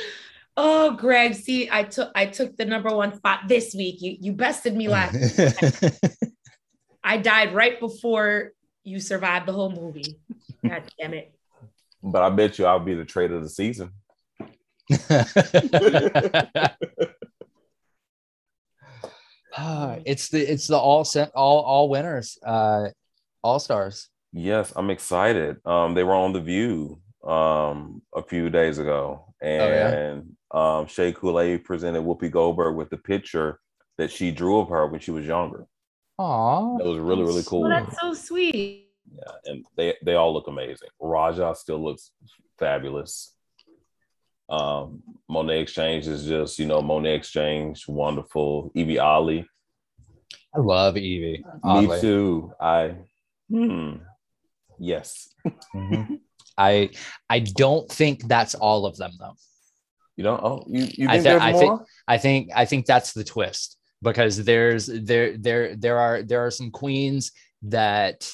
oh, 0.60 0.90
Greg, 0.92 1.34
see, 1.34 1.68
I 1.70 1.84
took 1.84 2.10
I 2.14 2.26
took 2.26 2.56
the 2.56 2.64
number 2.66 2.94
one 2.94 3.16
spot 3.16 3.40
this 3.48 3.74
week. 3.74 4.02
You 4.02 4.16
you 4.20 4.32
bested 4.32 4.76
me 4.76 4.88
last. 4.88 5.16
I 7.04 7.16
died 7.16 7.54
right 7.54 7.80
before 7.80 8.52
you 8.84 9.00
survived 9.00 9.46
the 9.46 9.52
whole 9.52 9.72
movie. 9.72 10.18
God 10.66 10.82
damn 10.98 11.14
it. 11.14 11.34
But 12.02 12.22
I 12.22 12.30
bet 12.30 12.58
you 12.58 12.66
I'll 12.66 12.78
be 12.78 12.94
the 12.94 13.04
trade 13.04 13.32
of 13.32 13.42
the 13.42 13.48
season. 13.48 13.92
It's 20.04 20.28
the 20.28 20.40
it's 20.40 20.66
the 20.66 20.76
all 20.76 21.04
set 21.04 21.30
all 21.34 21.60
all 21.60 21.88
winners, 21.88 22.38
uh, 22.44 22.88
all 23.42 23.58
stars. 23.58 24.08
Yes, 24.32 24.72
I'm 24.76 24.90
excited. 24.90 25.56
Um, 25.64 25.94
they 25.94 26.04
were 26.04 26.14
on 26.14 26.32
the 26.32 26.40
View 26.40 27.00
um 27.22 28.00
a 28.14 28.22
few 28.22 28.48
days 28.48 28.78
ago, 28.78 29.34
and 29.40 30.36
um 30.52 30.86
Shea 30.86 31.12
Coulee 31.12 31.58
presented 31.58 32.02
Whoopi 32.02 32.30
Goldberg 32.30 32.76
with 32.76 32.90
the 32.90 32.96
picture 32.96 33.60
that 33.98 34.10
she 34.10 34.30
drew 34.30 34.58
of 34.60 34.68
her 34.68 34.86
when 34.86 35.00
she 35.00 35.10
was 35.10 35.26
younger. 35.26 35.66
Aw, 36.18 36.78
That 36.78 36.84
was 36.86 36.98
really 36.98 37.22
really 37.22 37.42
cool. 37.44 37.66
Oh, 37.66 37.68
that's 37.68 38.00
so 38.00 38.14
sweet. 38.14 38.88
Yeah, 39.12 39.32
and 39.46 39.64
they 39.76 39.94
they 40.04 40.14
all 40.14 40.32
look 40.32 40.48
amazing. 40.48 40.88
Raja 41.00 41.54
still 41.56 41.82
looks 41.82 42.12
fabulous. 42.58 43.34
Um, 44.48 45.02
Monét 45.30 45.62
X 45.62 45.72
Change 45.72 46.06
is 46.08 46.24
just 46.26 46.58
you 46.58 46.66
know 46.66 46.80
Monét 46.80 47.16
X 47.18 47.30
Change, 47.30 47.86
wonderful. 47.88 48.72
Yvie 48.74 48.98
Oddly, 49.00 49.46
I 50.54 50.58
love 50.58 50.94
Yvie. 50.96 51.42
oddly. 51.62 51.88
me 51.96 52.00
too. 52.00 52.52
I 52.60 52.94
hmm, 53.48 53.92
yes. 54.78 55.32
Mhm. 55.74 56.20
I 56.58 56.90
I 57.28 57.38
don't 57.40 57.90
think 57.90 58.26
that's 58.28 58.54
all 58.54 58.86
of 58.86 58.96
them 58.96 59.12
though. 59.18 59.36
You 60.20 60.24
know, 60.24 60.38
oh, 60.42 60.64
you 60.68 60.82
you 61.00 61.08
I 61.08 61.12
think 61.12 61.22
thi- 61.22 61.28
there's 61.30 61.42
I 61.42 61.52
more? 61.52 61.60
think- 61.78 61.80
I 62.06 62.18
think 62.18 62.50
I 62.54 62.64
think 62.66 62.84
that's 62.84 63.14
the 63.14 63.24
twist 63.24 63.78
because 64.02 64.44
there's 64.44 64.84
there 64.84 65.38
there 65.38 65.74
there 65.76 65.98
are 65.98 66.22
there 66.22 66.40
are 66.44 66.50
some 66.50 66.70
queens 66.70 67.32
that 67.62 68.30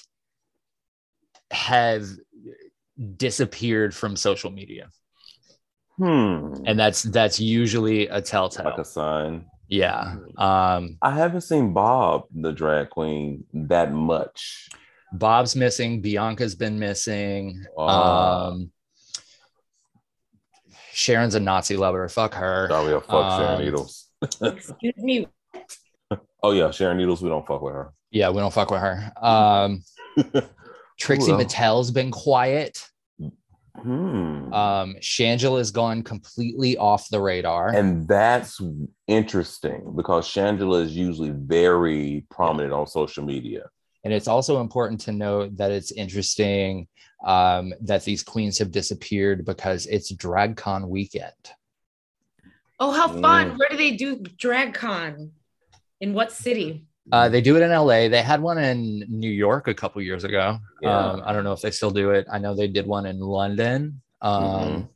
have 1.53 2.05
disappeared 3.17 3.95
from 3.95 4.17
social 4.17 4.51
media 4.51 4.89
hmm, 5.97 6.55
and 6.67 6.77
that's 6.77 7.05
that's 7.05 7.39
usually 7.39 8.09
a 8.09 8.21
telltale 8.21 8.65
like 8.65 8.79
a 8.79 8.85
sign. 8.85 9.45
yeah 9.69 10.17
um 10.39 10.99
I 11.01 11.13
haven't 11.15 11.43
seen 11.43 11.73
Bob, 11.73 12.25
the 12.35 12.53
drag 12.53 12.91
queen, 12.91 13.45
that 13.71 13.93
much. 13.93 14.69
bob's 15.13 15.55
missing 15.55 16.03
bianca's 16.03 16.57
been 16.57 16.79
missing 16.81 17.65
Ah. 17.79 18.49
um 18.49 18.73
sharon's 20.97 21.35
a 21.35 21.41
nazi 21.41 21.77
lover 21.77 22.09
fuck 22.09 22.33
her 22.35 22.67
Sorry, 22.71 22.95
I 22.95 23.01
fuck 23.01 23.39
Sharon 23.39 23.55
Um, 23.59 23.63
Needles. 23.65 24.07
Excuse 24.43 24.97
me. 24.97 25.29
Oh 26.43 26.53
yeah, 26.53 26.71
Sharon 26.71 26.97
Needles. 26.99 27.21
We 27.23 27.29
don't 27.29 27.47
fuck 27.47 27.61
with 27.63 27.75
her. 27.75 27.93
yeah 28.11 28.31
we 28.31 28.39
don't 28.39 28.53
fuck 28.53 28.71
with 28.71 28.81
her 28.81 29.13
um 29.21 29.83
trixie 30.99 31.31
Who 31.33 31.41
else? 31.41 31.53
mattel's 31.55 31.91
been 31.91 32.11
quiet 32.11 32.83
Hmm. 33.83 34.51
Um, 34.55 34.97
Shangela's 35.03 35.71
gone 35.71 36.03
completely 36.03 36.79
off 36.79 37.11
the 37.11 37.21
radar. 37.21 37.69
and 37.69 38.09
that's 38.09 38.59
interesting 39.07 39.93
because 39.95 40.27
Shangela 40.27 40.83
is 40.83 40.97
usually 40.97 41.29
very 41.31 42.25
prominent 42.31 42.73
on 42.73 42.87
social 42.87 43.23
media. 43.23 43.65
And 44.07 44.15
it's 44.15 44.29
also 44.29 44.61
important 44.61 45.01
to 45.01 45.11
note 45.11 45.57
that 45.57 45.73
it's 45.73 45.91
interesting 45.91 46.87
um, 47.27 47.75
that 47.81 48.05
these 48.05 48.23
queens 48.23 48.57
have 48.59 48.71
disappeared 48.71 49.45
because 49.45 49.87
it's 49.87 50.13
DragCon 50.13 50.87
weekend. 50.87 51.33
Oh, 52.79 52.93
how 52.93 53.09
fun. 53.09 53.51
Mm. 53.51 53.59
Where 53.59 53.69
do 53.69 53.77
they 53.77 53.97
do 53.97 54.19
DragCon? 54.19 55.31
In 56.01 56.15
what 56.15 56.31
city? 56.31 56.85
Uh, 57.11 57.29
they 57.29 57.41
do 57.41 57.57
it 57.57 57.63
in 57.63 57.71
LA. 57.73 58.07
They 58.09 58.23
had 58.23 58.41
one 58.41 58.59
in 58.59 59.05
New 59.09 59.29
York 59.31 59.67
a 59.67 59.75
couple 59.75 60.01
years 60.03 60.23
ago. 60.23 60.61
Yeah. 60.83 60.97
Um, 60.97 61.23
I 61.27 61.33
don't 61.33 61.43
know 61.43 61.53
if 61.53 61.61
they 61.63 61.73
still 61.73 61.91
do 61.91 62.11
it. 62.11 62.29
I 62.31 62.39
know 62.39 62.55
they 62.55 62.69
did 62.69 62.87
one 62.87 63.07
in 63.07 63.19
London. 63.19 64.03
Um, 64.23 64.43
Mhm. 64.45 64.89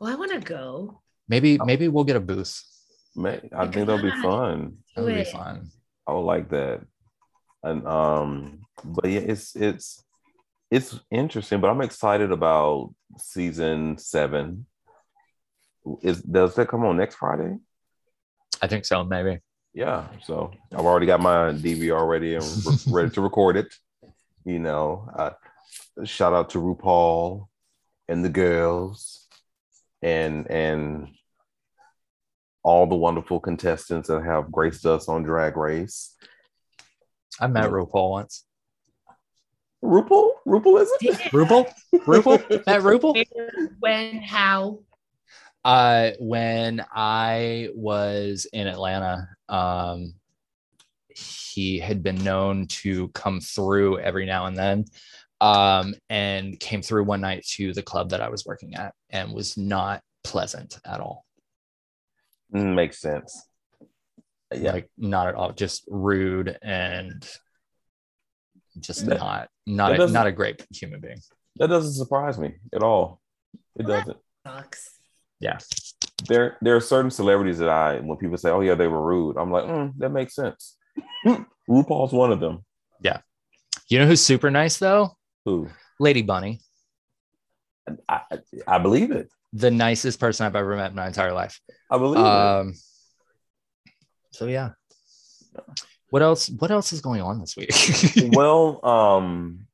Oh, 0.00 0.06
I 0.08 0.16
want 0.16 0.32
to 0.32 0.40
go. 0.40 1.00
Maybe 1.28 1.58
maybe 1.64 1.86
we'll 1.86 2.02
get 2.02 2.16
a 2.16 2.20
booth. 2.20 2.60
Man, 3.14 3.48
I 3.56 3.68
think 3.68 3.86
that'll 3.86 4.02
be 4.02 4.20
fun. 4.20 4.78
That 4.96 5.04
would 5.04 5.14
be 5.14 5.22
fun. 5.22 5.70
I 6.08 6.12
would 6.12 6.22
like 6.22 6.48
that. 6.48 6.80
And 7.64 7.86
um, 7.88 8.60
but 8.84 9.10
yeah, 9.10 9.20
it's 9.20 9.56
it's 9.56 10.04
it's 10.70 11.00
interesting, 11.10 11.60
but 11.60 11.70
I'm 11.70 11.80
excited 11.80 12.30
about 12.30 12.94
season 13.16 13.96
seven. 13.96 14.66
Is 16.02 16.20
does 16.20 16.54
that 16.56 16.68
come 16.68 16.84
on 16.84 16.98
next 16.98 17.14
Friday? 17.16 17.56
I 18.60 18.66
think 18.66 18.84
so. 18.84 19.02
Maybe. 19.02 19.40
Yeah, 19.72 20.06
so 20.22 20.52
I've 20.72 20.84
already 20.84 21.06
got 21.06 21.20
my 21.20 21.52
DVR 21.52 22.06
ready 22.06 22.34
and 22.34 22.44
re- 22.44 22.92
ready 22.92 23.10
to 23.10 23.22
record 23.22 23.56
it. 23.56 23.74
You 24.44 24.58
know, 24.58 25.08
uh, 25.16 25.30
shout 26.04 26.34
out 26.34 26.50
to 26.50 26.58
RuPaul 26.58 27.46
and 28.08 28.22
the 28.22 28.28
girls, 28.28 29.26
and 30.02 30.50
and 30.50 31.08
all 32.62 32.86
the 32.86 32.94
wonderful 32.94 33.40
contestants 33.40 34.08
that 34.08 34.22
have 34.22 34.52
graced 34.52 34.84
us 34.84 35.08
on 35.08 35.22
Drag 35.22 35.56
Race. 35.56 36.14
I 37.40 37.46
met 37.46 37.64
Yeah. 37.64 37.70
RuPaul 37.70 38.10
once. 38.10 38.44
RuPaul, 39.84 40.30
RuPaul 40.46 40.80
is 40.82 40.90
it? 40.92 41.00
Did- 41.00 41.16
RuPaul? 41.32 41.70
RuPaul? 41.92 42.66
Met 42.66 42.80
RuPaul? 42.80 43.24
When, 43.80 44.16
how? 44.22 44.80
Uh, 45.64 46.10
when 46.18 46.84
I 46.94 47.68
was 47.74 48.46
in 48.52 48.66
Atlanta, 48.66 49.28
um, 49.48 50.14
he 51.08 51.78
had 51.78 52.02
been 52.02 52.22
known 52.24 52.66
to 52.66 53.08
come 53.08 53.40
through 53.40 53.98
every 54.00 54.26
now 54.26 54.46
and 54.46 54.56
then, 54.56 54.84
um, 55.40 55.94
and 56.10 56.58
came 56.60 56.82
through 56.82 57.04
one 57.04 57.20
night 57.20 57.44
to 57.56 57.72
the 57.72 57.82
club 57.82 58.10
that 58.10 58.20
I 58.20 58.28
was 58.28 58.44
working 58.46 58.74
at, 58.74 58.94
and 59.10 59.32
was 59.32 59.56
not 59.56 60.02
pleasant 60.22 60.78
at 60.86 61.00
all. 61.00 61.24
Mm, 62.54 62.74
makes 62.74 63.00
sense. 63.00 63.46
Yeah, 64.60 64.72
Like 64.72 64.90
not 64.98 65.28
at 65.28 65.34
all, 65.34 65.52
just 65.52 65.84
rude 65.88 66.56
and 66.62 67.26
just 68.80 69.06
That- 69.06 69.18
not 69.18 69.48
not 69.66 69.92
a, 69.92 69.96
doesn't- 69.96 70.26
a 70.26 70.32
great 70.32 70.64
human 70.70 71.00
being. 71.00 71.18
that 71.56 71.68
doesn't 71.68 71.92
surprise 71.94 72.38
me 72.38 72.54
at 72.74 72.82
all. 72.82 73.20
It 73.78 73.86
Well, 73.86 73.98
doesn't. 74.00 74.18
Sucks. 74.46 74.90
Yeah. 75.40 75.58
There, 76.28 76.56
there 76.62 76.76
are 76.76 76.80
certain 76.80 77.10
celebrities 77.10 77.58
that 77.58 77.68
I, 77.68 77.98
when 78.00 78.16
people 78.18 78.36
say, 78.38 78.50
"Oh 78.50 78.60
yeah, 78.60 78.74
they 78.74 78.86
were 78.88 79.02
rude," 79.02 79.36
I'm 79.36 79.50
like, 79.50 79.64
mm, 79.64 79.92
that 79.98 80.10
makes 80.10 80.34
sense. 80.34 80.76
RuPaul's 81.68 82.12
one 82.12 82.32
of 82.32 82.40
them. 82.40 82.64
Yeah 83.00 83.20
you 83.90 83.98
know 83.98 84.06
who's 84.06 84.22
super 84.24 84.50
nice 84.50 84.78
though? 84.78 85.14
Who? 85.44 85.68
Lady 86.00 86.22
Bunny. 86.22 86.60
I, 88.08 88.20
I- 88.30 88.38
I 88.66 88.78
believe 88.78 89.10
it. 89.10 89.28
the 89.52 89.70
nicest 89.70 90.18
person 90.18 90.46
I've 90.46 90.56
ever 90.56 90.74
met 90.74 90.90
in 90.90 90.96
my 90.96 91.06
entire 91.06 91.32
life. 91.34 91.60
I 91.90 91.98
believe 91.98 92.18
it. 92.24 92.76
So 94.34 94.46
yeah. 94.46 94.70
What 96.10 96.22
else? 96.22 96.50
What 96.50 96.70
else 96.70 96.92
is 96.92 97.00
going 97.00 97.22
on 97.22 97.38
this 97.38 97.56
week? 97.56 97.70
well, 98.34 98.84
um, 98.84 99.66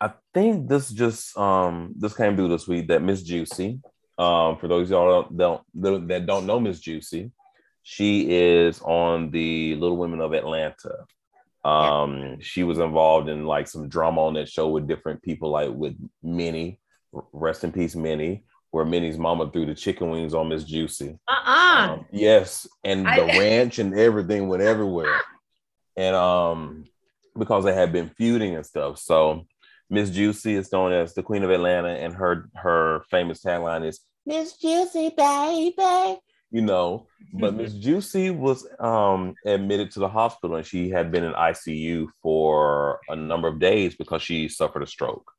I 0.00 0.12
think 0.34 0.68
this 0.68 0.90
just 0.90 1.36
um 1.36 1.94
this 1.96 2.14
came 2.14 2.36
through 2.36 2.48
this 2.48 2.68
week 2.68 2.88
that 2.88 3.02
Miss 3.02 3.22
Juicy. 3.22 3.80
Um, 4.18 4.58
for 4.58 4.68
those 4.68 4.88
of 4.88 4.90
y'all 4.90 5.22
don't, 5.22 5.72
don't 5.80 6.08
that 6.08 6.26
don't 6.26 6.46
know 6.46 6.60
Miss 6.60 6.80
Juicy, 6.80 7.32
she 7.82 8.30
is 8.30 8.80
on 8.82 9.30
the 9.30 9.76
Little 9.76 9.96
Women 9.96 10.20
of 10.20 10.34
Atlanta. 10.34 11.06
Um, 11.64 12.38
she 12.40 12.64
was 12.64 12.78
involved 12.78 13.30
in 13.30 13.46
like 13.46 13.66
some 13.66 13.88
drama 13.88 14.26
on 14.26 14.34
that 14.34 14.48
show 14.48 14.68
with 14.68 14.86
different 14.86 15.22
people, 15.22 15.50
like 15.50 15.70
with 15.70 15.96
Minnie, 16.22 16.80
rest 17.32 17.64
in 17.64 17.72
peace, 17.72 17.96
Minnie, 17.96 18.44
where 18.72 18.84
Minnie's 18.84 19.18
mama 19.18 19.48
threw 19.50 19.64
the 19.66 19.74
chicken 19.74 20.10
wings 20.10 20.34
on 20.34 20.48
Miss 20.48 20.64
Juicy. 20.64 21.18
Uh-uh. 21.28 21.92
Um, 21.92 22.06
yes, 22.10 22.66
and 22.82 23.06
I- 23.06 23.20
the 23.20 23.26
ranch 23.38 23.78
and 23.78 23.96
everything 23.96 24.48
went 24.48 24.62
everywhere. 24.62 25.20
And 25.96 26.16
um, 26.16 26.84
because 27.38 27.64
they 27.64 27.74
had 27.74 27.92
been 27.92 28.08
feuding 28.16 28.56
and 28.56 28.64
stuff. 28.66 28.98
So 28.98 29.44
Miss 29.90 30.08
Juicy 30.10 30.54
is 30.54 30.72
known 30.72 30.92
as 30.92 31.12
the 31.14 31.22
Queen 31.22 31.42
of 31.42 31.50
Atlanta, 31.50 31.90
and 31.90 32.14
her 32.14 32.48
her 32.54 33.04
famous 33.10 33.42
tagline 33.44 33.86
is 33.86 34.00
Miss 34.24 34.56
Juicy, 34.56 35.10
baby. 35.16 36.18
You 36.50 36.60
know, 36.62 37.06
but 37.34 37.54
Miss 37.54 37.74
Juicy 37.74 38.30
was 38.30 38.66
um 38.78 39.34
admitted 39.44 39.90
to 39.92 40.00
the 40.00 40.08
hospital 40.08 40.56
and 40.56 40.66
she 40.66 40.88
had 40.90 41.10
been 41.12 41.24
in 41.24 41.32
ICU 41.34 42.08
for 42.22 43.00
a 43.08 43.16
number 43.16 43.48
of 43.48 43.58
days 43.58 43.94
because 43.96 44.22
she 44.22 44.48
suffered 44.48 44.82
a 44.82 44.86
stroke. 44.86 45.30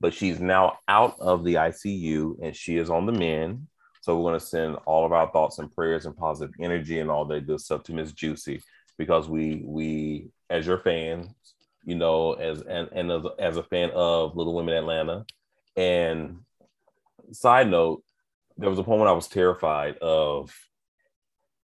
But 0.00 0.14
she's 0.14 0.40
now 0.40 0.78
out 0.86 1.18
of 1.18 1.44
the 1.44 1.54
ICU 1.54 2.36
and 2.42 2.54
she 2.54 2.76
is 2.76 2.90
on 2.90 3.06
the 3.06 3.12
mend. 3.12 3.66
So 4.00 4.16
we're 4.16 4.30
going 4.30 4.40
to 4.40 4.46
send 4.46 4.76
all 4.86 5.04
of 5.04 5.12
our 5.12 5.30
thoughts 5.30 5.58
and 5.58 5.74
prayers 5.74 6.06
and 6.06 6.16
positive 6.16 6.54
energy 6.60 7.00
and 7.00 7.10
all 7.10 7.24
that 7.26 7.46
good 7.46 7.60
stuff 7.60 7.82
to 7.84 7.92
Miss 7.92 8.12
Juicy 8.12 8.62
because 8.96 9.28
we 9.28 9.62
we 9.64 10.28
as 10.50 10.66
your 10.66 10.78
fans, 10.78 11.32
you 11.84 11.94
know, 11.94 12.34
as 12.34 12.62
and, 12.62 12.88
and 12.92 13.10
as, 13.10 13.22
as 13.38 13.56
a 13.56 13.62
fan 13.62 13.90
of 13.94 14.36
Little 14.36 14.54
Women 14.54 14.74
Atlanta. 14.74 15.24
And 15.76 16.38
side 17.32 17.70
note, 17.70 18.02
there 18.56 18.70
was 18.70 18.78
a 18.78 18.84
point 18.84 19.00
when 19.00 19.08
I 19.08 19.12
was 19.12 19.28
terrified 19.28 19.96
of, 19.98 20.52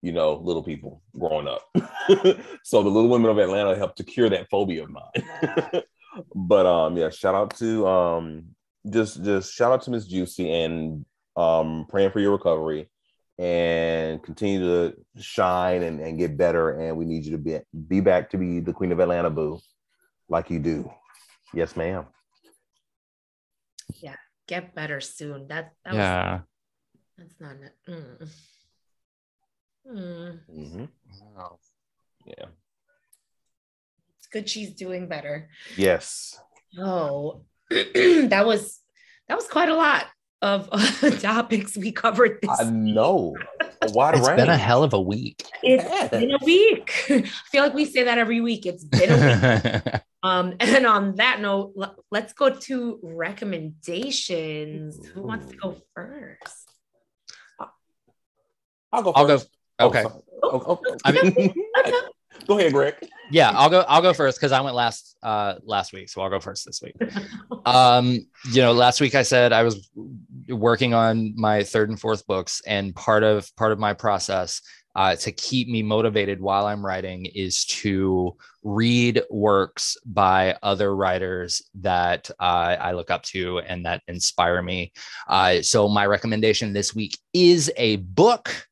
you 0.01 0.11
know, 0.11 0.33
little 0.33 0.63
people 0.63 1.01
growing 1.17 1.47
up. 1.47 1.61
so 2.63 2.83
the 2.83 2.89
Little 2.89 3.09
Women 3.09 3.29
of 3.29 3.37
Atlanta 3.37 3.75
helped 3.75 3.97
to 3.97 4.03
cure 4.03 4.29
that 4.29 4.49
phobia 4.49 4.83
of 4.83 4.89
mine. 4.89 5.83
but 6.35 6.65
um, 6.65 6.97
yeah, 6.97 7.09
shout 7.09 7.35
out 7.35 7.55
to 7.57 7.87
um, 7.87 8.45
just 8.89 9.23
just 9.23 9.53
shout 9.53 9.71
out 9.71 9.81
to 9.83 9.91
Miss 9.91 10.07
Juicy 10.07 10.51
and 10.51 11.05
um, 11.35 11.85
praying 11.89 12.11
for 12.11 12.19
your 12.19 12.31
recovery 12.31 12.89
and 13.37 14.21
continue 14.21 14.59
to 14.59 14.95
shine 15.21 15.83
and, 15.83 16.01
and 16.01 16.17
get 16.17 16.37
better. 16.37 16.71
And 16.71 16.97
we 16.97 17.05
need 17.05 17.25
you 17.25 17.31
to 17.31 17.37
be 17.37 17.59
be 17.87 18.01
back 18.01 18.29
to 18.31 18.37
be 18.37 18.59
the 18.59 18.73
Queen 18.73 18.91
of 18.91 18.99
Atlanta, 18.99 19.29
boo, 19.29 19.59
like 20.27 20.49
you 20.49 20.59
do. 20.59 20.91
Yes, 21.53 21.75
ma'am. 21.75 22.05
Yeah, 24.01 24.15
get 24.47 24.75
better 24.75 25.01
soon. 25.01 25.47
That, 25.47 25.73
that 25.83 25.93
was 25.93 25.99
yeah. 25.99 26.39
that's 27.17 27.39
not 27.39 27.55
it. 27.55 27.75
Mm. 27.87 28.29
Mm. 29.89 30.39
hmm 30.47 30.85
Yeah. 32.25 32.45
It's 34.29 34.33
good 34.45 34.47
she's 34.49 34.73
doing 34.73 35.07
better. 35.07 35.49
Yes. 35.75 36.39
Oh, 36.77 37.41
that 37.71 38.43
was 38.45 38.79
that 39.27 39.35
was 39.35 39.47
quite 39.47 39.69
a 39.69 39.75
lot 39.75 40.05
of 40.41 40.69
uh, 40.71 41.09
topics 41.19 41.75
we 41.75 41.91
covered 41.91 42.37
this. 42.41 42.59
I 42.61 42.69
know. 42.69 43.35
A 43.81 43.89
wide 43.91 44.15
It's 44.15 44.27
range. 44.27 44.37
been 44.37 44.49
a 44.49 44.57
hell 44.57 44.83
of 44.83 44.93
a 44.93 45.01
week. 45.01 45.43
It's 45.63 46.09
been 46.11 46.31
a 46.31 46.37
week. 46.45 46.93
I 47.09 47.21
feel 47.51 47.63
like 47.63 47.73
we 47.73 47.85
say 47.85 48.03
that 48.03 48.17
every 48.19 48.39
week. 48.41 48.65
It's 48.67 48.83
been 48.83 49.09
a 49.09 49.17
week. 49.83 50.01
Um, 50.21 50.55
and 50.59 50.85
on 50.85 51.15
that 51.15 51.39
note, 51.39 51.71
l- 51.81 51.95
let's 52.11 52.33
go 52.33 52.49
to 52.49 52.99
recommendations. 53.01 54.99
Who 55.13 55.21
wants 55.21 55.47
to 55.49 55.55
go 55.55 55.77
first? 55.95 56.69
I'll 58.91 59.01
go. 59.01 59.13
I'll 59.13 59.25
go. 59.25 59.37
first. 59.37 59.49
Oh, 59.79 59.87
Okay. 59.87 60.03
Oh, 60.03 60.21
oh, 60.43 60.81
oh. 60.85 60.97
I 61.05 61.11
mean- 61.13 61.53
go 62.45 62.59
ahead, 62.59 62.73
Greg. 62.73 62.95
Yeah, 63.29 63.51
I'll 63.51 63.69
go. 63.69 63.81
I'll 63.87 64.01
go 64.01 64.13
first 64.13 64.37
because 64.37 64.51
I 64.51 64.61
went 64.61 64.75
last 64.75 65.17
uh 65.23 65.55
last 65.63 65.93
week, 65.93 66.09
so 66.09 66.21
I'll 66.21 66.29
go 66.29 66.39
first 66.39 66.65
this 66.65 66.81
week. 66.81 66.95
Um, 67.65 68.25
you 68.51 68.61
know, 68.61 68.71
last 68.71 69.01
week 69.01 69.15
I 69.15 69.21
said 69.21 69.53
I 69.53 69.63
was 69.63 69.89
working 70.47 70.93
on 70.93 71.33
my 71.35 71.63
third 71.63 71.89
and 71.89 71.99
fourth 71.99 72.25
books, 72.25 72.61
and 72.65 72.95
part 72.95 73.23
of 73.23 73.53
part 73.55 73.71
of 73.71 73.79
my 73.79 73.93
process 73.93 74.61
uh, 74.95 75.15
to 75.15 75.31
keep 75.31 75.67
me 75.67 75.83
motivated 75.83 76.41
while 76.41 76.65
I'm 76.65 76.85
writing 76.85 77.25
is 77.27 77.65
to 77.65 78.35
read 78.63 79.21
works 79.29 79.97
by 80.05 80.57
other 80.63 80.95
writers 80.95 81.61
that 81.75 82.29
uh, 82.39 82.75
I 82.79 82.91
look 82.93 83.11
up 83.11 83.23
to 83.23 83.59
and 83.59 83.85
that 83.85 84.01
inspire 84.07 84.61
me. 84.61 84.91
Uh, 85.27 85.61
so 85.61 85.87
my 85.87 86.05
recommendation 86.05 86.73
this 86.73 86.95
week 86.95 87.17
is 87.33 87.71
a 87.77 87.97
book 87.97 88.67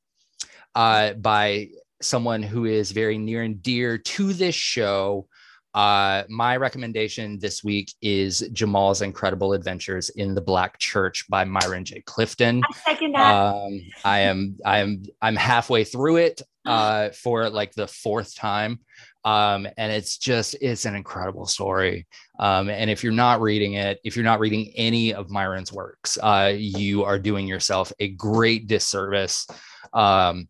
uh, 0.76 1.14
by 1.14 1.70
someone 2.02 2.44
who 2.44 2.66
is 2.66 2.92
very 2.92 3.18
near 3.18 3.44
and 3.44 3.62
dear 3.62 3.98
to 3.98 4.34
this 4.34 4.56
show. 4.56 5.28
Uh, 5.74 6.24
my 6.28 6.58
recommendation 6.58 7.38
this 7.38 7.64
week 7.64 7.94
is 8.02 8.40
Jamal's 8.52 9.02
Incredible 9.02 9.54
Adventures 9.54 10.10
in 10.10 10.34
the 10.34 10.42
Black 10.42 10.80
Church 10.80 11.26
by 11.30 11.46
Myron 11.46 11.86
J. 11.86 12.02
Clifton. 12.02 12.64
I 12.68 12.74
second 12.78 13.12
that. 13.14 13.32
Um, 13.32 13.82
I 14.04 14.20
am 14.22 14.58
I 14.66 14.80
am 14.80 15.04
I'm 15.22 15.36
halfway 15.36 15.84
through 15.84 16.18
it 16.18 16.42
uh, 16.66 17.10
for 17.10 17.50
like 17.50 17.74
the 17.74 17.88
fourth 17.88 18.36
time. 18.36 18.80
Um, 19.24 19.68
and 19.78 19.92
it's 19.92 20.18
just 20.18 20.56
it's 20.62 20.86
an 20.86 20.96
incredible 20.96 21.46
story. 21.46 22.08
Um, 22.40 22.70
and 22.70 22.90
if 22.90 23.04
you're 23.04 23.14
not 23.14 23.42
reading 23.42 23.74
it, 23.74 24.00
if 24.04 24.16
you're 24.16 24.26
not 24.26 24.40
reading 24.40 24.72
any 24.76 25.14
of 25.14 25.30
Myron's 25.30 25.74
works, 25.74 26.18
uh, 26.24 26.54
you 26.56 27.04
are 27.04 27.20
doing 27.20 27.46
yourself 27.46 27.92
a 28.00 28.08
great 28.08 28.68
disservice. 28.68 29.46
Um, 29.94 30.48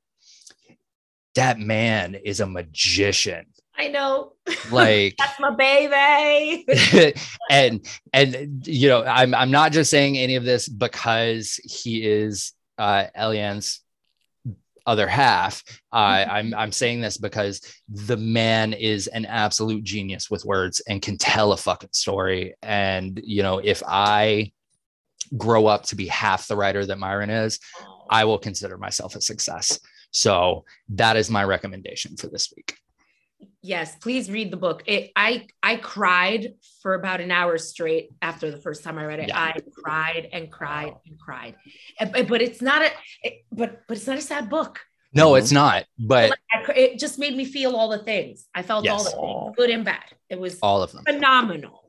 that 1.38 1.59
man 1.59 2.15
is 2.15 2.39
a 2.39 2.47
magician. 2.47 3.45
I 3.77 3.89
know. 3.89 4.33
Like 4.71 5.15
That's 5.19 5.39
my 5.39 5.51
baby. 5.51 6.65
and 7.51 7.88
and 8.11 8.67
you 8.67 8.89
know 8.89 9.03
i'm 9.03 9.35
i'm 9.35 9.51
not 9.51 9.71
just 9.71 9.91
saying 9.91 10.17
any 10.17 10.35
of 10.35 10.43
this 10.43 10.67
because 10.67 11.59
he 11.63 12.03
is 12.03 12.53
uh, 12.79 13.05
Eliann's 13.17 13.81
other 14.85 15.07
half. 15.07 15.63
Uh, 15.91 16.25
I'm 16.29 16.53
I'm 16.53 16.71
saying 16.71 17.01
this 17.01 17.17
because 17.17 17.61
the 17.89 18.17
man 18.17 18.73
is 18.73 19.07
an 19.07 19.25
absolute 19.25 19.83
genius 19.83 20.31
with 20.31 20.45
words 20.45 20.81
and 20.88 21.01
can 21.01 21.17
tell 21.17 21.51
a 21.51 21.57
fucking 21.57 21.89
story. 21.91 22.55
And 22.63 23.19
you 23.23 23.43
know, 23.43 23.57
if 23.57 23.83
I 23.85 24.53
grow 25.35 25.67
up 25.67 25.83
to 25.88 25.95
be 25.95 26.07
half 26.07 26.47
the 26.47 26.55
writer 26.55 26.85
that 26.85 26.99
Myron 26.99 27.29
is, 27.29 27.59
I 28.09 28.23
will 28.23 28.39
consider 28.39 28.77
myself 28.77 29.15
a 29.15 29.21
success. 29.21 29.79
So 30.12 30.66
that 30.89 31.18
is 31.18 31.30
my 31.30 31.43
recommendation 31.43 32.18
for 32.18 32.28
this 32.28 32.53
week. 32.55 32.78
Yes, 33.62 33.95
please 33.97 34.32
read 34.32 34.49
the 34.51 34.58
book. 34.58 34.84
It, 34.88 35.12
I 35.16 35.47
I 35.62 35.76
cried 35.76 36.55
for 36.82 36.93
about 36.93 37.22
an 37.22 37.32
hour 37.32 37.58
straight 37.58 38.10
after 38.22 38.49
the 38.49 38.58
first 38.58 38.84
time 38.84 38.97
I 38.97 39.05
read 39.05 39.20
it. 39.20 39.28
Yeah. 39.28 39.39
I 39.39 39.60
cried 39.76 40.30
and 40.32 40.51
cried 40.51 40.93
and 41.05 41.20
cried. 41.20 41.55
But 41.99 42.41
it's 42.41 42.62
not 42.62 42.82
a 42.82 42.89
it, 43.22 43.45
but 43.51 43.82
but 43.88 43.97
it's 43.97 44.08
not 44.08 44.18
a 44.18 44.22
sad 44.22 44.49
book. 44.49 44.80
No, 45.14 45.36
it's 45.36 45.51
not. 45.51 45.86
But 45.99 46.38
it 46.76 46.99
just 46.99 47.20
made 47.20 47.36
me 47.36 47.45
feel 47.45 47.76
all 47.76 47.89
the 47.89 47.99
things. 47.99 48.47
I 48.55 48.62
felt 48.62 48.86
yes. 48.86 48.93
all 48.93 49.03
the 49.03 49.12
things, 49.12 49.55
good 49.58 49.70
and 49.70 49.86
bad. 49.86 50.05
It 50.30 50.39
was 50.39 50.60
all 50.62 50.82
of 50.82 50.91
them 50.91 51.03
phenomenal. 51.05 51.86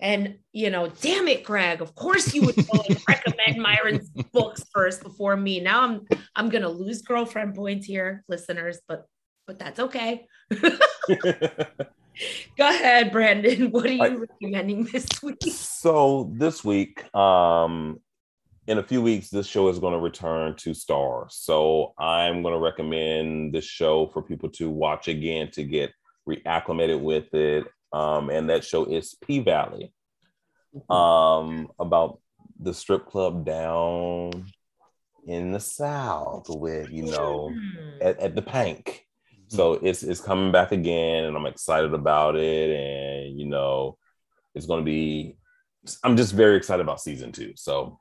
And 0.00 0.38
you 0.52 0.70
know, 0.70 0.88
damn 1.00 1.28
it, 1.28 1.44
Greg. 1.44 1.80
Of 1.80 1.94
course 1.94 2.34
you 2.34 2.42
would 2.42 2.56
go 2.56 2.82
and 2.88 3.00
recommend 3.08 3.62
Myron's 3.62 4.10
books 4.32 4.64
first 4.72 5.02
before 5.02 5.36
me. 5.36 5.60
Now 5.60 5.82
I'm 5.82 6.06
I'm 6.34 6.48
gonna 6.48 6.68
lose 6.68 7.02
girlfriend 7.02 7.54
points 7.54 7.86
here, 7.86 8.24
listeners, 8.28 8.80
but 8.88 9.06
but 9.46 9.58
that's 9.58 9.80
okay. 9.80 10.26
Go 12.56 12.68
ahead, 12.68 13.12
Brandon. 13.12 13.70
What 13.70 13.86
are 13.86 13.92
you 13.92 14.02
I, 14.02 14.08
recommending 14.10 14.84
this 14.84 15.06
week? 15.22 15.38
So 15.48 16.30
this 16.34 16.64
week, 16.64 17.14
um, 17.14 18.00
in 18.66 18.78
a 18.78 18.82
few 18.82 19.02
weeks, 19.02 19.30
this 19.30 19.46
show 19.46 19.68
is 19.68 19.78
going 19.78 19.94
to 19.94 19.98
return 19.98 20.54
to 20.56 20.70
Starz. 20.70 21.32
So 21.32 21.94
I'm 21.98 22.42
going 22.42 22.54
to 22.54 22.60
recommend 22.60 23.54
this 23.54 23.64
show 23.64 24.06
for 24.08 24.22
people 24.22 24.50
to 24.50 24.70
watch 24.70 25.08
again 25.08 25.50
to 25.52 25.64
get 25.64 25.92
reacclimated 26.28 27.00
with 27.00 27.32
it 27.34 27.66
um, 27.92 28.30
and 28.30 28.50
that 28.50 28.64
show 28.64 28.84
is 28.84 29.14
P 29.14 29.40
Valley, 29.40 29.92
um, 30.88 31.68
about 31.78 32.20
the 32.58 32.74
strip 32.74 33.06
club 33.06 33.44
down 33.44 34.46
in 35.26 35.52
the 35.52 35.60
South 35.60 36.46
with 36.48 36.90
you 36.90 37.04
know 37.04 37.50
mm. 37.52 37.98
at, 38.00 38.18
at 38.18 38.34
the 38.34 38.42
Pynk. 38.42 39.00
So 39.48 39.74
it's 39.74 40.02
it's 40.02 40.20
coming 40.20 40.52
back 40.52 40.72
again, 40.72 41.24
and 41.24 41.36
I'm 41.36 41.46
excited 41.46 41.92
about 41.92 42.36
it. 42.36 42.70
And 42.70 43.38
you 43.38 43.46
know, 43.46 43.98
it's 44.54 44.66
going 44.66 44.80
to 44.80 44.84
be. 44.84 45.36
I'm 46.04 46.16
just 46.16 46.34
very 46.34 46.56
excited 46.56 46.82
about 46.82 47.00
season 47.00 47.32
two. 47.32 47.54
So 47.56 47.98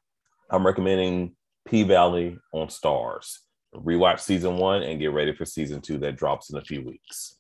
I'm 0.50 0.66
recommending 0.66 1.36
P 1.68 1.84
Valley 1.84 2.38
on 2.54 2.68
Starz. 2.68 3.38
Rewatch 3.74 4.20
season 4.20 4.58
one 4.58 4.82
and 4.82 5.00
get 5.00 5.14
ready 5.14 5.34
for 5.34 5.46
season 5.46 5.80
two 5.82 6.00
that 6.00 6.16
drops 6.16 6.50
in 6.50 6.58
a 6.58 6.62
few 6.62 6.84
weeks. 6.84 7.38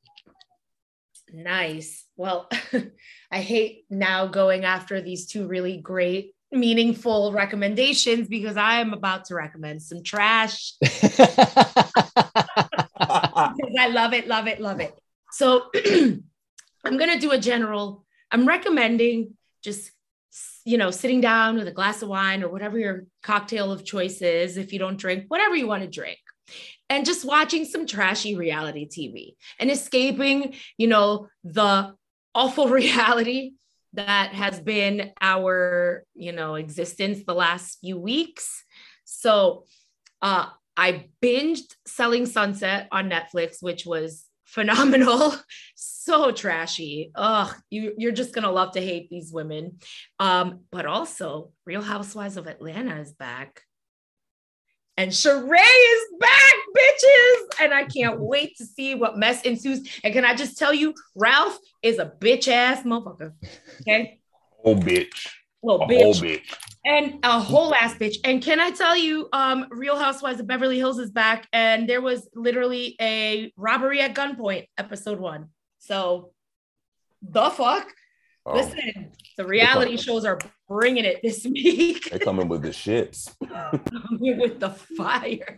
Nice. 1.33 2.05
Well, 2.15 2.49
I 3.31 3.41
hate 3.41 3.85
now 3.89 4.27
going 4.27 4.65
after 4.65 5.01
these 5.01 5.27
two 5.27 5.47
really 5.47 5.77
great, 5.77 6.33
meaningful 6.51 7.31
recommendations 7.31 8.27
because 8.27 8.57
I 8.57 8.79
am 8.79 8.93
about 8.93 9.25
to 9.25 9.35
recommend 9.35 9.81
some 9.81 10.03
trash. 10.03 10.73
I 12.99 13.87
love 13.89 14.13
it, 14.13 14.27
love 14.27 14.47
it, 14.47 14.59
love 14.59 14.79
it. 14.79 14.93
So 15.31 15.69
I'm 15.85 16.97
going 16.97 17.13
to 17.13 17.19
do 17.19 17.31
a 17.31 17.39
general, 17.39 18.05
I'm 18.31 18.47
recommending 18.47 19.35
just, 19.63 19.91
you 20.65 20.77
know, 20.77 20.91
sitting 20.91 21.21
down 21.21 21.57
with 21.57 21.67
a 21.67 21.71
glass 21.71 22.01
of 22.01 22.09
wine 22.09 22.43
or 22.43 22.49
whatever 22.49 22.77
your 22.77 23.05
cocktail 23.23 23.71
of 23.71 23.85
choice 23.85 24.21
is. 24.21 24.57
If 24.57 24.73
you 24.73 24.79
don't 24.79 24.97
drink, 24.97 25.25
whatever 25.27 25.55
you 25.55 25.67
want 25.67 25.83
to 25.83 25.89
drink 25.89 26.19
and 26.89 27.05
just 27.05 27.23
watching 27.23 27.65
some 27.65 27.85
trashy 27.85 28.35
reality 28.35 28.87
TV 28.87 29.35
and 29.59 29.69
escaping, 29.69 30.55
you 30.77 30.87
know, 30.87 31.27
the 31.43 31.93
awful 32.33 32.67
reality 32.81 33.53
that 33.93 34.33
has 34.33 34.59
been 34.59 35.11
our, 35.21 36.03
you 36.13 36.31
know, 36.31 36.55
existence 36.55 37.23
the 37.25 37.33
last 37.33 37.79
few 37.81 37.97
weeks. 37.97 38.63
So, 39.05 39.65
uh, 40.21 40.47
I 40.77 41.07
binged 41.21 41.75
Selling 41.85 42.25
Sunset 42.25 42.87
on 42.91 43.09
Netflix, 43.09 43.61
which 43.61 43.85
was 43.85 44.25
phenomenal. 44.45 45.35
so 45.75 46.31
trashy. 46.31 47.11
Ugh, 47.15 47.53
you, 47.69 47.93
you're 47.97 48.13
just 48.13 48.33
gonna 48.33 48.51
love 48.51 48.71
to 48.73 48.81
hate 48.81 49.09
these 49.09 49.31
women. 49.33 49.79
Um, 50.19 50.61
but 50.71 50.85
also, 50.85 51.51
Real 51.65 51.81
Housewives 51.81 52.37
of 52.37 52.47
Atlanta 52.47 52.99
is 53.01 53.11
back. 53.11 53.63
And 54.99 55.11
Sheree 55.11 55.55
is 55.55 56.01
back, 56.19 56.55
bitches. 56.77 57.61
And 57.61 57.73
I 57.73 57.85
can't 57.85 58.19
wait 58.19 58.57
to 58.57 58.65
see 58.65 58.95
what 58.95 59.17
mess 59.17 59.41
ensues. 59.43 59.87
And 60.03 60.13
can 60.13 60.25
I 60.25 60.35
just 60.35 60.57
tell 60.57 60.73
you, 60.73 60.93
Ralph 61.15 61.57
is 61.81 61.99
a 61.99 62.05
bitch 62.19 62.49
ass 62.49 62.83
motherfucker. 62.83 63.31
Okay. 63.79 64.19
Oh, 64.65 64.75
bitch. 64.75 65.29
Well, 65.61 65.79
bitch. 65.79 66.01
Whole 66.01 66.13
bitch. 66.15 66.53
And 66.85 67.19
a 67.23 67.39
whole 67.39 67.73
ass 67.73 67.93
bitch. 67.95 68.17
And 68.25 68.43
can 68.43 68.59
I 68.59 68.71
tell 68.71 68.97
you, 68.97 69.29
um, 69.31 69.67
Real 69.71 69.97
Housewives 69.97 70.41
of 70.41 70.47
Beverly 70.47 70.75
Hills 70.75 70.99
is 70.99 71.11
back. 71.11 71.47
And 71.53 71.87
there 71.87 72.01
was 72.01 72.27
literally 72.35 72.97
a 72.99 73.53
robbery 73.55 74.01
at 74.01 74.13
gunpoint, 74.13 74.67
episode 74.77 75.19
one. 75.19 75.47
So 75.77 76.31
the 77.21 77.49
fuck? 77.51 77.87
Oh. 78.49 78.55
Listen, 78.55 79.11
the 79.37 79.45
reality 79.45 79.95
shows 79.95 80.25
are 80.25 80.39
bringing 80.67 81.05
it 81.05 81.19
this 81.21 81.45
week. 81.49 82.09
They're 82.09 82.17
coming 82.17 82.47
with 82.47 82.63
the 82.63 82.69
shits. 82.69 83.31
with 84.19 84.59
the 84.59 84.71
fire. 84.71 85.57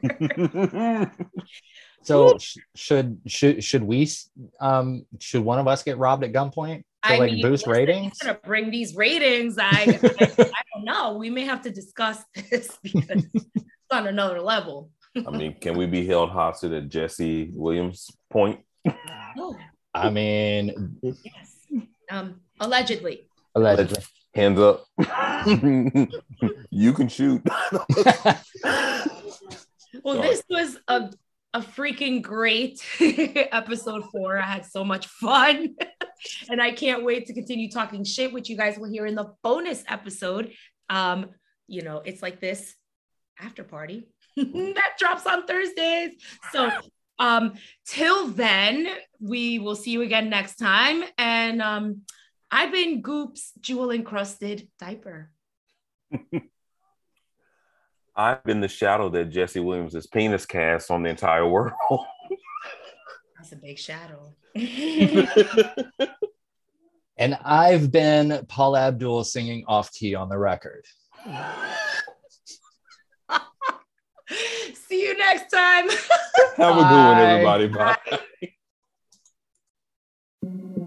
so 2.04 2.38
should 2.76 3.22
should 3.26 3.64
should 3.64 3.84
we 3.84 4.10
um 4.60 5.06
should 5.20 5.44
one 5.44 5.60
of 5.60 5.68
us 5.70 5.84
get 5.84 5.98
robbed 5.98 6.26
at 6.26 6.34
gunpoint 6.34 6.80
to 6.80 7.14
I 7.14 7.18
like 7.18 7.32
mean, 7.32 7.42
boost 7.42 7.66
ratings? 7.66 8.18
Gonna 8.20 8.38
bring 8.44 8.72
these 8.72 8.94
ratings. 8.94 9.58
I, 9.58 9.70
I 9.70 10.30
I 10.38 10.62
don't 10.76 10.84
know. 10.84 11.18
We 11.18 11.30
may 11.30 11.46
have 11.46 11.62
to 11.62 11.72
discuss 11.72 12.22
this 12.50 12.78
because 12.84 13.26
it's 13.34 13.46
on 13.90 14.08
another 14.08 14.42
level. 14.42 14.90
I 15.16 15.32
mean, 15.32 15.56
can 15.62 15.78
we 15.78 15.86
be 15.86 16.06
held 16.06 16.30
hostage 16.30 16.74
at 16.74 16.90
Jesse 16.90 17.52
Williams' 17.54 18.10
point? 18.30 18.60
No. 19.38 19.56
I 19.94 20.10
mean, 20.10 20.98
yes. 21.02 21.62
Um, 22.10 22.42
Allegedly. 22.62 23.28
Allegedly. 23.56 24.02
Hands 24.34 24.58
up. 24.60 24.86
you 26.70 26.94
can 26.94 27.10
shoot. 27.10 27.42
well, 30.04 30.22
this 30.22 30.42
was 30.50 30.78
a, 30.88 31.12
a 31.54 31.60
freaking 31.60 32.22
great 32.22 32.82
episode 33.02 34.06
four. 34.12 34.38
I 34.38 34.44
had 34.44 34.66
so 34.66 34.86
much 34.86 35.08
fun. 35.08 35.76
and 36.50 36.62
I 36.62 36.72
can't 36.72 37.04
wait 37.04 37.26
to 37.26 37.34
continue 37.34 37.70
talking 37.70 38.06
shit, 38.06 38.32
which 38.32 38.48
you 38.48 38.56
guys 38.56 38.78
will 38.78 38.90
hear 38.90 39.06
in 39.06 39.16
the 39.16 39.34
bonus 39.44 39.84
episode. 39.90 40.54
Um, 40.90 41.32
you 41.68 41.82
know, 41.82 42.02
it's 42.06 42.22
like 42.22 42.40
this 42.40 42.76
after 43.40 43.64
party 43.64 44.08
that 44.38 44.92
drops 45.00 45.26
on 45.26 45.46
Thursdays. 45.46 46.12
So 46.52 46.70
um 47.20 47.54
till 47.86 48.28
then, 48.28 48.88
we 49.20 49.60
will 49.60 49.76
see 49.76 49.92
you 49.92 50.02
again 50.04 50.30
next 50.30 50.56
time. 50.56 51.04
And 51.18 51.62
um 51.62 52.02
I've 52.52 52.72
been 52.72 53.02
Goop's 53.02 53.54
jewel 53.62 53.92
encrusted 53.92 54.68
diaper. 54.78 55.32
I've 58.16 58.44
been 58.44 58.60
the 58.60 58.68
shadow 58.68 59.08
that 59.10 59.30
Jesse 59.30 59.62
Williams' 59.62 60.06
penis 60.08 60.46
casts 60.46 60.92
on 60.92 61.04
the 61.04 61.10
entire 61.10 61.48
world. 61.48 61.72
That's 63.38 63.54
a 63.54 63.56
big 63.56 63.80
shadow. 63.80 64.34
and 67.18 67.38
I've 67.44 67.90
been 67.90 68.46
Paula 68.48 68.82
Abdul 68.82 69.24
singing 69.24 69.64
off 69.68 69.94
key 69.94 70.14
on 70.14 70.28
the 70.28 70.38
record. 70.38 70.86
See 74.74 75.04
you 75.04 75.18
next 75.18 75.50
time. 75.50 75.90
Have 76.58 76.76
a 76.78 76.84
good 76.84 77.06
one, 77.06 77.18
everybody. 77.18 77.68
Bye. 77.68 77.96
Bye. 80.44 80.78